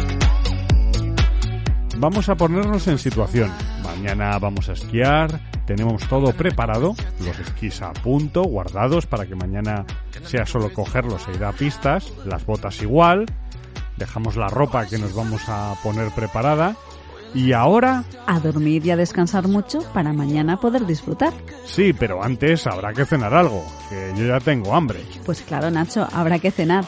[2.05, 3.51] Vamos a ponernos en situación.
[3.83, 9.87] Mañana vamos a esquiar, tenemos todo preparado, los esquís a punto, guardados para que mañana
[10.23, 13.25] sea solo cogerlos e ir a pistas, las botas igual,
[13.97, 16.75] dejamos la ropa que nos vamos a poner preparada
[17.33, 21.33] y ahora, A dormir y a descansar mucho para mañana poder disfrutar.
[21.65, 24.99] sí, pero antes habrá que cenar algo, que yo ya tengo hambre.
[25.25, 26.85] Pues claro, Nacho, habrá que cenar.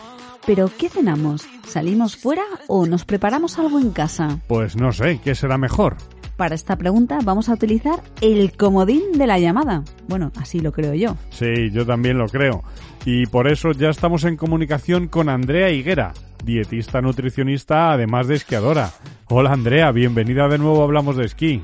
[0.48, 1.46] Pero, ¿qué cenamos?
[1.68, 4.40] ¿Salimos fuera o nos preparamos algo en casa?
[4.48, 5.98] Pues no sé, ¿qué será mejor?
[6.38, 9.84] Para esta pregunta vamos a utilizar el comodín de la llamada.
[10.08, 11.18] Bueno, así lo creo yo.
[11.32, 12.64] Sí, yo también lo creo.
[13.04, 16.14] Y por eso ya estamos en comunicación con Andrea Higuera,
[16.46, 18.92] dietista nutricionista, además de esquiadora.
[19.28, 21.62] Hola Andrea, bienvenida de nuevo a Hablamos de Esquí.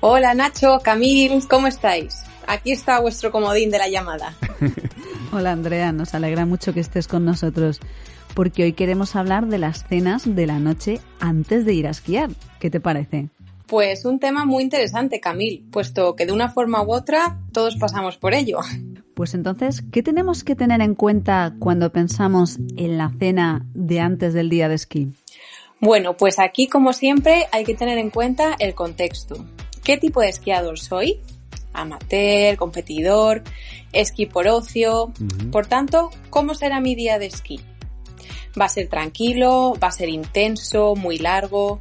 [0.00, 2.24] Hola Nacho, Camil, ¿cómo estáis?
[2.48, 4.34] Aquí está vuestro comodín de la llamada.
[5.32, 7.80] Hola Andrea, nos alegra mucho que estés con nosotros,
[8.34, 12.30] porque hoy queremos hablar de las cenas de la noche antes de ir a esquiar.
[12.60, 13.28] ¿Qué te parece?
[13.66, 18.18] Pues un tema muy interesante, Camil, puesto que de una forma u otra todos pasamos
[18.18, 18.58] por ello.
[19.14, 24.34] Pues entonces, ¿qué tenemos que tener en cuenta cuando pensamos en la cena de antes
[24.34, 25.12] del día de esquí?
[25.80, 29.46] Bueno, pues aquí como siempre hay que tener en cuenta el contexto.
[29.82, 31.20] ¿Qué tipo de esquiador soy?
[31.72, 33.42] Amateur, competidor,
[33.92, 35.12] esquí por ocio.
[35.52, 37.60] Por tanto, ¿cómo será mi día de esquí?
[38.60, 39.74] ¿Va a ser tranquilo?
[39.82, 40.94] ¿Va a ser intenso?
[40.94, 41.80] ¿Muy largo?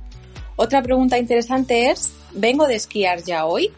[0.55, 3.71] Otra pregunta interesante es, ¿vengo de esquiar ya hoy?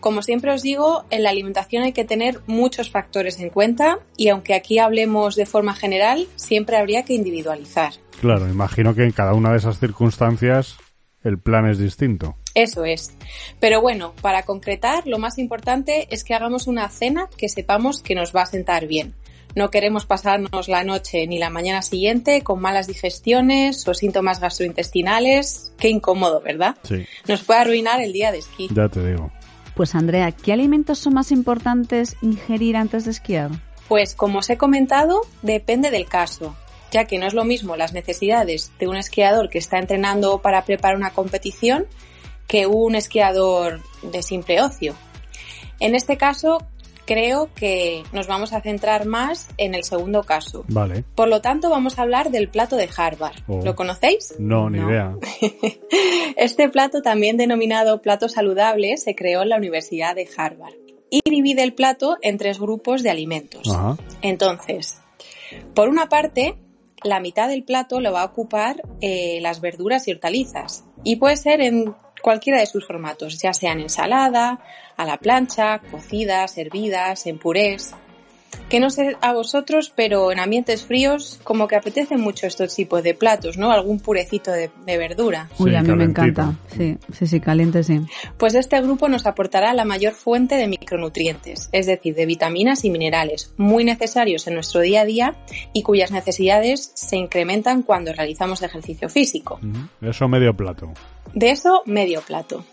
[0.00, 4.28] Como siempre os digo, en la alimentación hay que tener muchos factores en cuenta y
[4.28, 7.94] aunque aquí hablemos de forma general, siempre habría que individualizar.
[8.20, 10.76] Claro, imagino que en cada una de esas circunstancias
[11.24, 12.36] el plan es distinto.
[12.54, 13.12] Eso es.
[13.58, 18.14] Pero bueno, para concretar, lo más importante es que hagamos una cena que sepamos que
[18.14, 19.14] nos va a sentar bien.
[19.56, 25.72] No queremos pasarnos la noche ni la mañana siguiente con malas digestiones o síntomas gastrointestinales.
[25.78, 26.76] Qué incómodo, ¿verdad?
[26.82, 28.68] Sí, Nos puede arruinar el día de esquí.
[28.70, 29.32] ya te digo.
[29.74, 33.50] Pues Andrea, ¿qué alimentos son más importantes ingerir antes de esquiar?
[33.88, 36.54] Pues como os he comentado, depende del caso,
[36.90, 40.66] ya que no es lo mismo las necesidades de un esquiador que está entrenando para
[40.66, 41.86] preparar una competición
[42.46, 44.94] que un esquiador de simple ocio.
[45.80, 46.58] En este caso,
[47.06, 50.64] creo que nos vamos a centrar más en el segundo caso.
[50.68, 51.04] Vale.
[51.14, 53.36] Por lo tanto, vamos a hablar del plato de Harvard.
[53.46, 53.62] Oh.
[53.64, 54.34] ¿Lo conocéis?
[54.38, 54.90] No, ni No.
[54.90, 55.16] idea.
[56.36, 60.74] Este plato, también denominado plato saludable, se creó en la Universidad de Harvard
[61.08, 63.68] y divide el plato en tres grupos de alimentos.
[63.72, 63.96] Ajá.
[64.22, 64.98] Entonces,
[65.74, 66.56] por una parte,
[67.02, 70.84] la mitad del plato lo va a ocupar eh, las verduras y hortalizas.
[71.04, 71.94] Y puede ser en
[72.26, 74.58] cualquiera de sus formatos, ya sea en ensalada,
[74.96, 77.94] a la plancha, cocidas, hervidas, en purés.
[78.68, 83.02] Que no sé a vosotros, pero en ambientes fríos como que apetece mucho estos tipos
[83.02, 83.70] de platos, ¿no?
[83.70, 85.48] Algún purecito de, de verdura.
[85.58, 86.54] Uy, Sí, a mí me encanta.
[86.76, 88.00] Sí, sí, sí, caliente, sí.
[88.36, 92.90] Pues este grupo nos aportará la mayor fuente de micronutrientes, es decir, de vitaminas y
[92.90, 95.36] minerales, muy necesarios en nuestro día a día
[95.72, 99.60] y cuyas necesidades se incrementan cuando realizamos ejercicio físico.
[99.62, 100.08] Ujú.
[100.08, 100.92] Eso medio plato.
[101.34, 102.64] De eso, medio plato.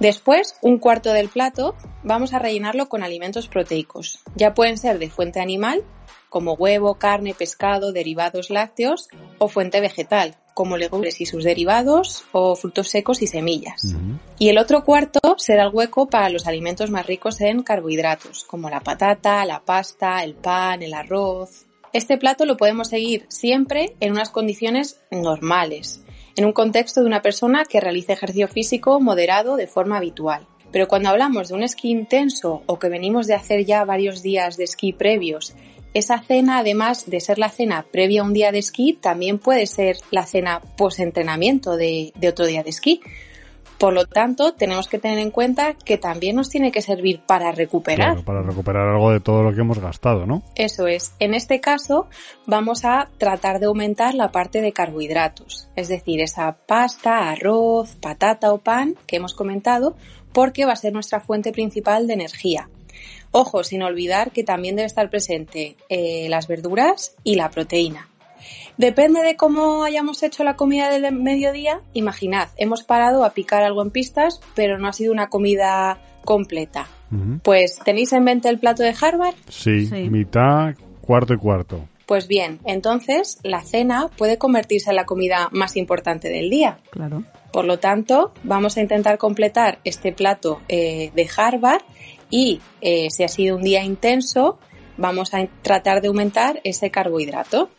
[0.00, 4.20] Después, un cuarto del plato vamos a rellenarlo con alimentos proteicos.
[4.34, 5.84] Ya pueden ser de fuente animal,
[6.30, 12.56] como huevo, carne, pescado, derivados lácteos, o fuente vegetal, como legumbres y sus derivados, o
[12.56, 13.94] frutos secos y semillas.
[14.38, 18.70] Y el otro cuarto será el hueco para los alimentos más ricos en carbohidratos, como
[18.70, 21.66] la patata, la pasta, el pan, el arroz.
[21.92, 26.02] Este plato lo podemos seguir siempre en unas condiciones normales,
[26.36, 30.46] en un contexto de una persona que realice ejercicio físico moderado de forma habitual.
[30.72, 34.56] Pero cuando hablamos de un esquí intenso o que venimos de hacer ya varios días
[34.56, 35.54] de esquí previos,
[35.92, 39.66] esa cena, además de ser la cena previa a un día de esquí, también puede
[39.66, 43.00] ser la cena post-entrenamiento de, de otro día de esquí.
[43.80, 47.50] Por lo tanto, tenemos que tener en cuenta que también nos tiene que servir para
[47.50, 48.08] recuperar.
[48.08, 50.42] Claro, para recuperar algo de todo lo que hemos gastado, ¿no?
[50.54, 51.14] Eso es.
[51.18, 52.06] En este caso,
[52.44, 58.52] vamos a tratar de aumentar la parte de carbohidratos, es decir, esa pasta, arroz, patata
[58.52, 59.96] o pan que hemos comentado,
[60.34, 62.68] porque va a ser nuestra fuente principal de energía.
[63.30, 68.10] Ojo, sin olvidar que también debe estar presente eh, las verduras y la proteína.
[68.76, 71.80] Depende de cómo hayamos hecho la comida del mediodía.
[71.92, 76.86] Imaginad, hemos parado a picar algo en pistas, pero no ha sido una comida completa.
[77.42, 79.34] Pues, ¿tenéis en mente el plato de Harvard?
[79.48, 80.08] Sí, Sí.
[80.08, 81.88] mitad, cuarto y cuarto.
[82.06, 86.78] Pues bien, entonces la cena puede convertirse en la comida más importante del día.
[86.90, 87.22] Claro.
[87.52, 91.82] Por lo tanto, vamos a intentar completar este plato eh, de Harvard
[92.30, 94.58] y eh, si ha sido un día intenso,
[94.96, 97.70] vamos a tratar de aumentar ese carbohidrato.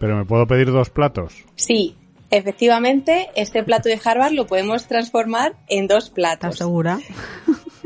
[0.00, 1.44] Pero me puedo pedir dos platos.
[1.54, 1.94] Sí,
[2.30, 6.58] efectivamente, este plato de Harvard lo podemos transformar en dos ¿Estás platos.
[6.58, 6.98] segura?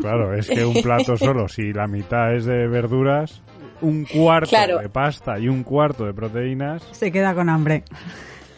[0.00, 3.42] Claro, es que un plato solo, si la mitad es de verduras,
[3.80, 4.78] un cuarto Claro.
[4.78, 6.82] de pasta y un cuarto de proteínas.
[6.92, 7.82] Se queda con hambre.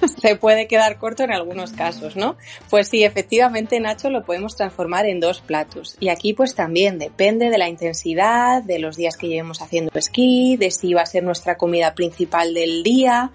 [0.21, 2.37] se puede quedar corto en algunos casos, ¿no?
[2.71, 5.97] Pues sí, efectivamente, Nacho, lo podemos transformar en dos platos.
[6.01, 10.57] Y aquí pues también depende de la intensidad, de los días que llevemos haciendo esquí,
[10.57, 13.33] de si va a ser nuestra comida principal del día.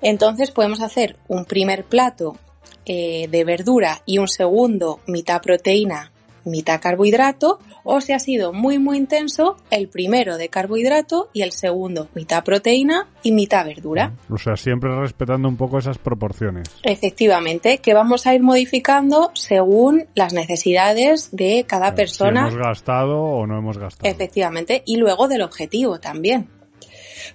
[0.00, 2.36] Entonces podemos hacer un primer plato
[2.86, 6.12] eh, de verdura y un segundo mitad proteína,
[6.44, 11.52] mitad carbohidrato, o si ha sido muy muy intenso, el primero de carbohidrato y el
[11.52, 14.14] segundo mitad proteína y mitad verdura.
[14.30, 16.68] O sea, siempre respetando un poco esas proporciones.
[16.82, 22.40] Efectivamente, que vamos a ir modificando según las necesidades de cada Si persona.
[22.48, 24.10] hemos gastado o no hemos gastado.
[24.10, 26.48] Efectivamente, y luego del objetivo también.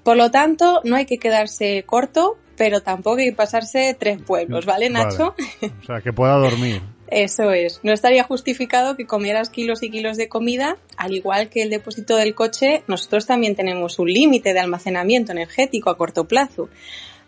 [0.04, 4.66] Por lo tanto, no hay que quedarse corto, pero tampoco hay que pasarse tres pueblos,
[4.66, 5.36] ¿vale, Nacho?
[5.38, 5.74] Vale.
[5.82, 6.82] O sea, que pueda dormir.
[7.08, 7.80] Eso es.
[7.84, 12.16] No estaría justificado que comieras kilos y kilos de comida, al igual que el depósito
[12.16, 16.70] del coche, nosotros también tenemos un límite de almacenamiento energético a corto plazo.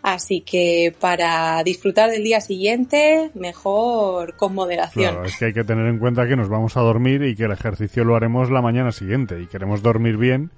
[0.02, 5.14] Así que para disfrutar del día siguiente, mejor con moderación.
[5.14, 7.44] Claro, es que hay que tener en cuenta que nos vamos a dormir y que
[7.44, 10.50] el ejercicio lo haremos la mañana siguiente y queremos dormir bien,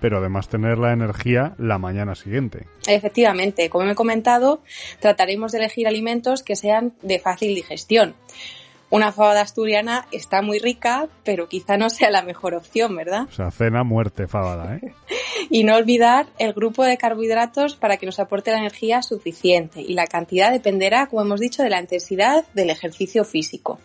[0.00, 2.66] pero además tener la energía la mañana siguiente.
[2.86, 4.62] Efectivamente, como he comentado,
[5.00, 8.14] trataremos de elegir alimentos que sean de fácil digestión.
[8.94, 13.22] Una fabada asturiana está muy rica, pero quizá no sea la mejor opción, ¿verdad?
[13.28, 14.94] O sea, cena, muerte, fábada, ¿eh?
[15.50, 19.94] Y no olvidar el grupo de carbohidratos para que nos aporte la energía suficiente y
[19.94, 23.80] la cantidad dependerá, como hemos dicho, de la intensidad del ejercicio físico.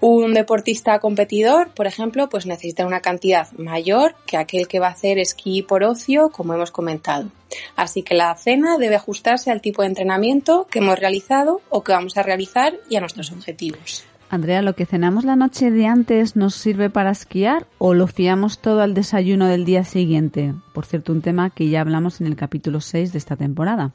[0.00, 4.92] Un deportista competidor, por ejemplo, pues necesita una cantidad mayor que aquel que va a
[4.92, 7.30] hacer esquí por ocio, como hemos comentado.
[7.76, 11.92] Así que la cena debe ajustarse al tipo de entrenamiento que hemos realizado o que
[11.92, 14.04] vamos a realizar y a nuestros objetivos.
[14.28, 18.58] Andrea, ¿lo que cenamos la noche de antes nos sirve para esquiar o lo fiamos
[18.58, 20.52] todo al desayuno del día siguiente?
[20.74, 23.92] Por cierto, un tema que ya hablamos en el capítulo 6 de esta temporada.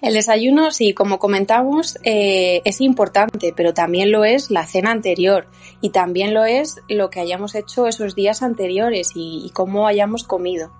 [0.00, 5.46] El desayuno, sí, como comentamos, eh, es importante, pero también lo es la cena anterior
[5.80, 10.72] y también lo es lo que hayamos hecho esos días anteriores y, cómo hayamos comido.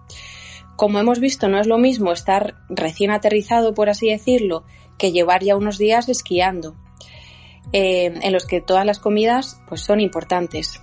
[0.76, 4.64] Como hemos visto, no es lo mismo estar recién aterrizado, por así decirlo,
[4.98, 6.74] que llevar ya unos días esquiando,
[7.72, 10.80] eh, en los que todas las comidas pues, son importantes.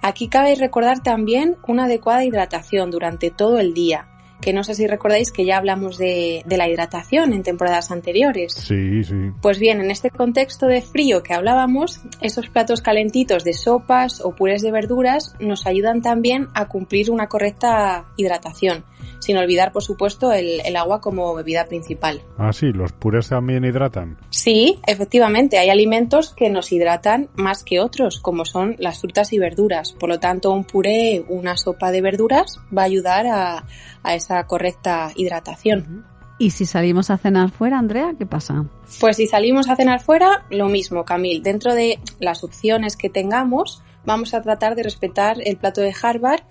[0.00, 4.08] Aquí cabe recordar también una adecuada hidratación durante todo el día
[4.42, 8.52] que no sé si recordáis que ya hablamos de, de la hidratación en temporadas anteriores.
[8.52, 9.30] Sí, sí.
[9.40, 14.34] Pues bien, en este contexto de frío que hablábamos, esos platos calentitos de sopas o
[14.34, 18.84] purés de verduras nos ayudan también a cumplir una correcta hidratación,
[19.20, 22.22] sin olvidar, por supuesto, el, el agua como bebida principal.
[22.36, 24.18] Ah, sí, los purés también hidratan.
[24.30, 29.38] Sí, efectivamente, hay alimentos que nos hidratan más que otros, como son las frutas y
[29.38, 29.92] verduras.
[29.92, 33.64] Por lo tanto, un puré, una sopa de verduras va a ayudar a,
[34.02, 36.04] a esa correcta hidratación.
[36.38, 38.64] ¿Y si salimos a cenar fuera, Andrea, qué pasa?
[39.00, 41.42] Pues si salimos a cenar fuera, lo mismo, Camil.
[41.42, 46.42] Dentro de las opciones que tengamos, vamos a tratar de respetar el plato de Harvard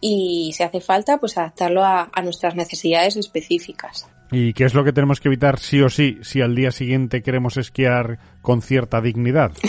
[0.00, 4.08] y, si hace falta, pues adaptarlo a, a nuestras necesidades específicas.
[4.32, 7.22] ¿Y qué es lo que tenemos que evitar sí o sí si al día siguiente
[7.22, 9.52] queremos esquiar con cierta dignidad?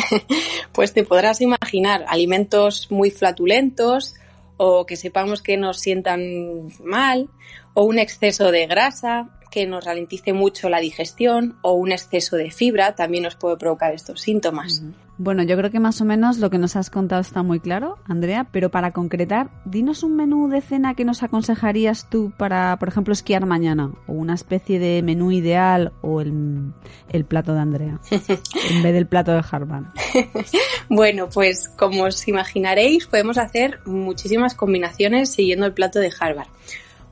[0.71, 4.15] Pues te podrás imaginar alimentos muy flatulentos
[4.63, 7.29] o que sepamos que nos sientan mal
[7.73, 12.51] o un exceso de grasa que nos ralentice mucho la digestión o un exceso de
[12.51, 14.83] fibra también nos puede provocar estos síntomas.
[15.23, 17.99] Bueno, yo creo que más o menos lo que nos has contado está muy claro,
[18.07, 22.87] Andrea, pero para concretar, dinos un menú de cena que nos aconsejarías tú para, por
[22.87, 26.73] ejemplo, esquiar mañana, o una especie de menú ideal o el,
[27.09, 29.85] el plato de Andrea, en vez del plato de Harvard.
[30.89, 36.49] Bueno, pues como os imaginaréis, podemos hacer muchísimas combinaciones siguiendo el plato de Harvard.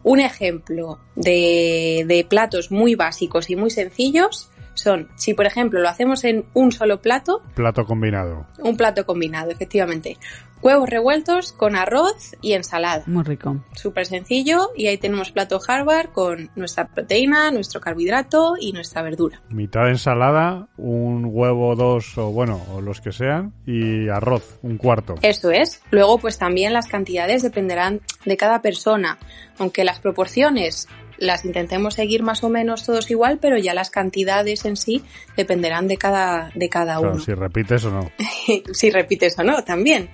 [0.01, 4.49] Un ejemplo de, de platos muy básicos y muy sencillos
[4.79, 8.47] son, si por ejemplo lo hacemos en un solo plato, Plato combinado.
[8.59, 10.17] un plato combinado, efectivamente.
[10.61, 13.03] Huevos revueltos con arroz y ensalada.
[13.07, 13.63] Muy rico.
[13.75, 19.41] Súper sencillo y ahí tenemos plato Harvard con nuestra proteína, nuestro carbohidrato y nuestra verdura.
[19.49, 24.75] Mitad de ensalada, un huevo, dos o bueno, o los que sean, y arroz, un
[24.77, 25.15] cuarto.
[25.21, 25.81] Eso es.
[25.91, 29.17] Luego, pues también las cantidades dependerán de cada persona,
[29.59, 30.89] aunque las proporciones
[31.19, 35.03] las intentemos seguir más o menos todos igual, pero ya las cantidades en sí
[35.35, 37.23] dependerán de cada, de cada Claro, uno.
[37.23, 38.11] si repites o no.
[38.73, 40.09] si repites o no, también.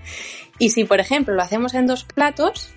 [0.60, 2.74] Y si, por ejemplo, lo hacemos en dos platos,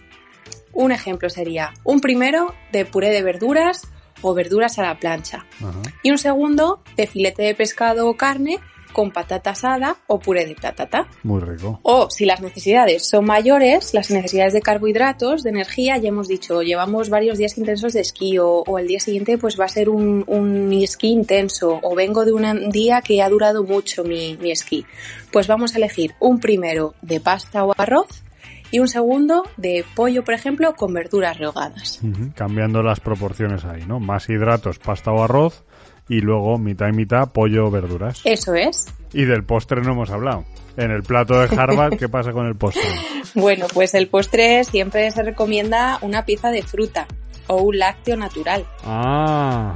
[0.72, 3.82] un ejemplo sería un primero de puré de verduras
[4.22, 5.80] o verduras a la plancha Ajá.
[6.02, 8.58] y un segundo de filete de pescado o carne
[8.92, 11.08] con patata asada o puré de patata.
[11.22, 11.80] Muy rico.
[11.82, 16.62] O si las necesidades son mayores, las necesidades de carbohidratos, de energía, ya hemos dicho,
[16.62, 19.88] llevamos varios días intensos de esquí o, o el día siguiente pues va a ser
[19.88, 24.50] un, un esquí intenso o vengo de un día que ha durado mucho mi, mi
[24.50, 24.84] esquí.
[25.32, 28.22] Pues vamos a elegir un primero de pasta o arroz
[28.70, 32.00] y un segundo de pollo, por ejemplo, con verduras rehogadas.
[32.34, 33.98] Cambiando las proporciones ahí, ¿no?
[34.00, 35.64] Más hidratos, pasta o arroz,
[36.08, 38.20] y luego mitad y mitad, pollo o verduras.
[38.24, 38.86] Eso es.
[39.12, 40.44] Y del postre no hemos hablado.
[40.76, 42.82] En el plato de Harvard, ¿qué pasa con el postre?
[43.34, 47.06] Bueno, pues el postre siempre se recomienda una pieza de fruta
[47.46, 48.66] o un lácteo natural.
[48.84, 49.74] Ah.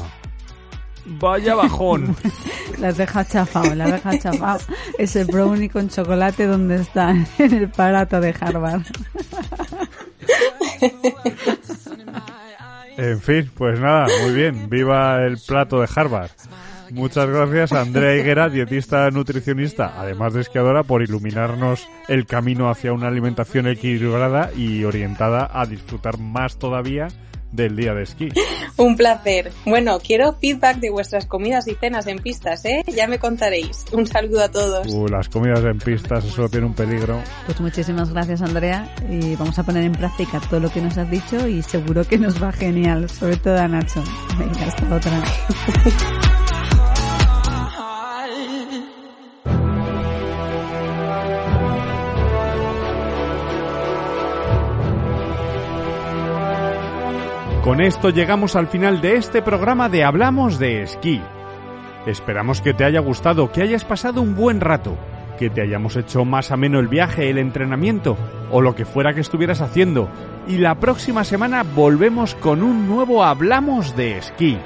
[1.04, 2.16] Vaya bajón.
[2.78, 4.60] Las deja chafado, las deja chafado.
[4.98, 8.82] Ese brownie con chocolate donde está en el parato de Harvard.
[12.96, 14.68] En fin, pues nada, muy bien.
[14.68, 16.30] Viva el plato de Harvard.
[16.90, 22.92] Muchas gracias a Andrea Higuera, dietista nutricionista, además de esquiadora, por iluminarnos el camino hacia
[22.92, 27.08] una alimentación equilibrada y orientada a disfrutar más todavía
[27.52, 28.28] del día de esquí.
[28.76, 29.52] Un placer.
[29.64, 32.82] Bueno, quiero feedback de vuestras comidas y cenas en pistas, ¿eh?
[32.88, 33.84] Ya me contaréis.
[33.92, 34.88] Un saludo a todos.
[34.88, 37.22] Uh, las comidas en pistas, eso tiene un peligro.
[37.46, 38.92] Pues muchísimas gracias, Andrea.
[39.08, 42.18] Y vamos a poner en práctica todo lo que nos has dicho y seguro que
[42.18, 44.02] nos va genial, sobre todo a Nacho.
[44.38, 45.22] Venga, hasta otra.
[57.62, 61.22] Con esto llegamos al final de este programa de Hablamos de Esquí.
[62.06, 64.96] Esperamos que te haya gustado, que hayas pasado un buen rato,
[65.38, 68.16] que te hayamos hecho más ameno el viaje, el entrenamiento
[68.50, 70.08] o lo que fuera que estuvieras haciendo.
[70.48, 74.58] Y la próxima semana volvemos con un nuevo Hablamos de Esquí.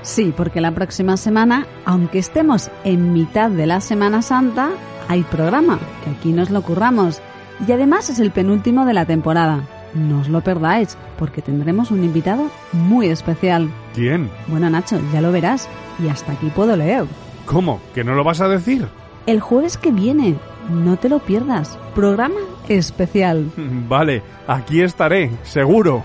[0.00, 4.70] Sí, porque la próxima semana, aunque estemos en mitad de la Semana Santa,
[5.06, 7.20] hay programa, que aquí nos lo curramos.
[7.68, 9.64] Y además es el penúltimo de la temporada.
[9.98, 13.70] No os lo perdáis, porque tendremos un invitado muy especial.
[13.94, 14.30] ¿Quién?
[14.46, 15.68] Bueno, Nacho, ya lo verás.
[15.98, 17.04] Y hasta aquí puedo leer.
[17.46, 17.80] ¿Cómo?
[17.94, 18.86] ¿Que no lo vas a decir?
[19.26, 20.36] El jueves que viene,
[20.70, 21.78] no te lo pierdas.
[21.94, 23.50] Programa especial.
[23.88, 26.04] Vale, aquí estaré, seguro.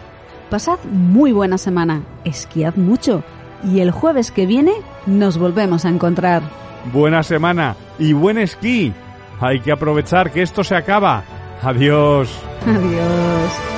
[0.50, 3.24] Pasad muy buena semana, esquiad mucho
[3.64, 4.74] y el jueves que viene
[5.06, 6.44] nos volvemos a encontrar.
[6.91, 8.94] Buena semana y buen esquí.
[9.39, 11.24] Hay que aprovechar que esto se acaba.
[11.62, 12.30] Adiós.
[12.68, 13.72] Adiós.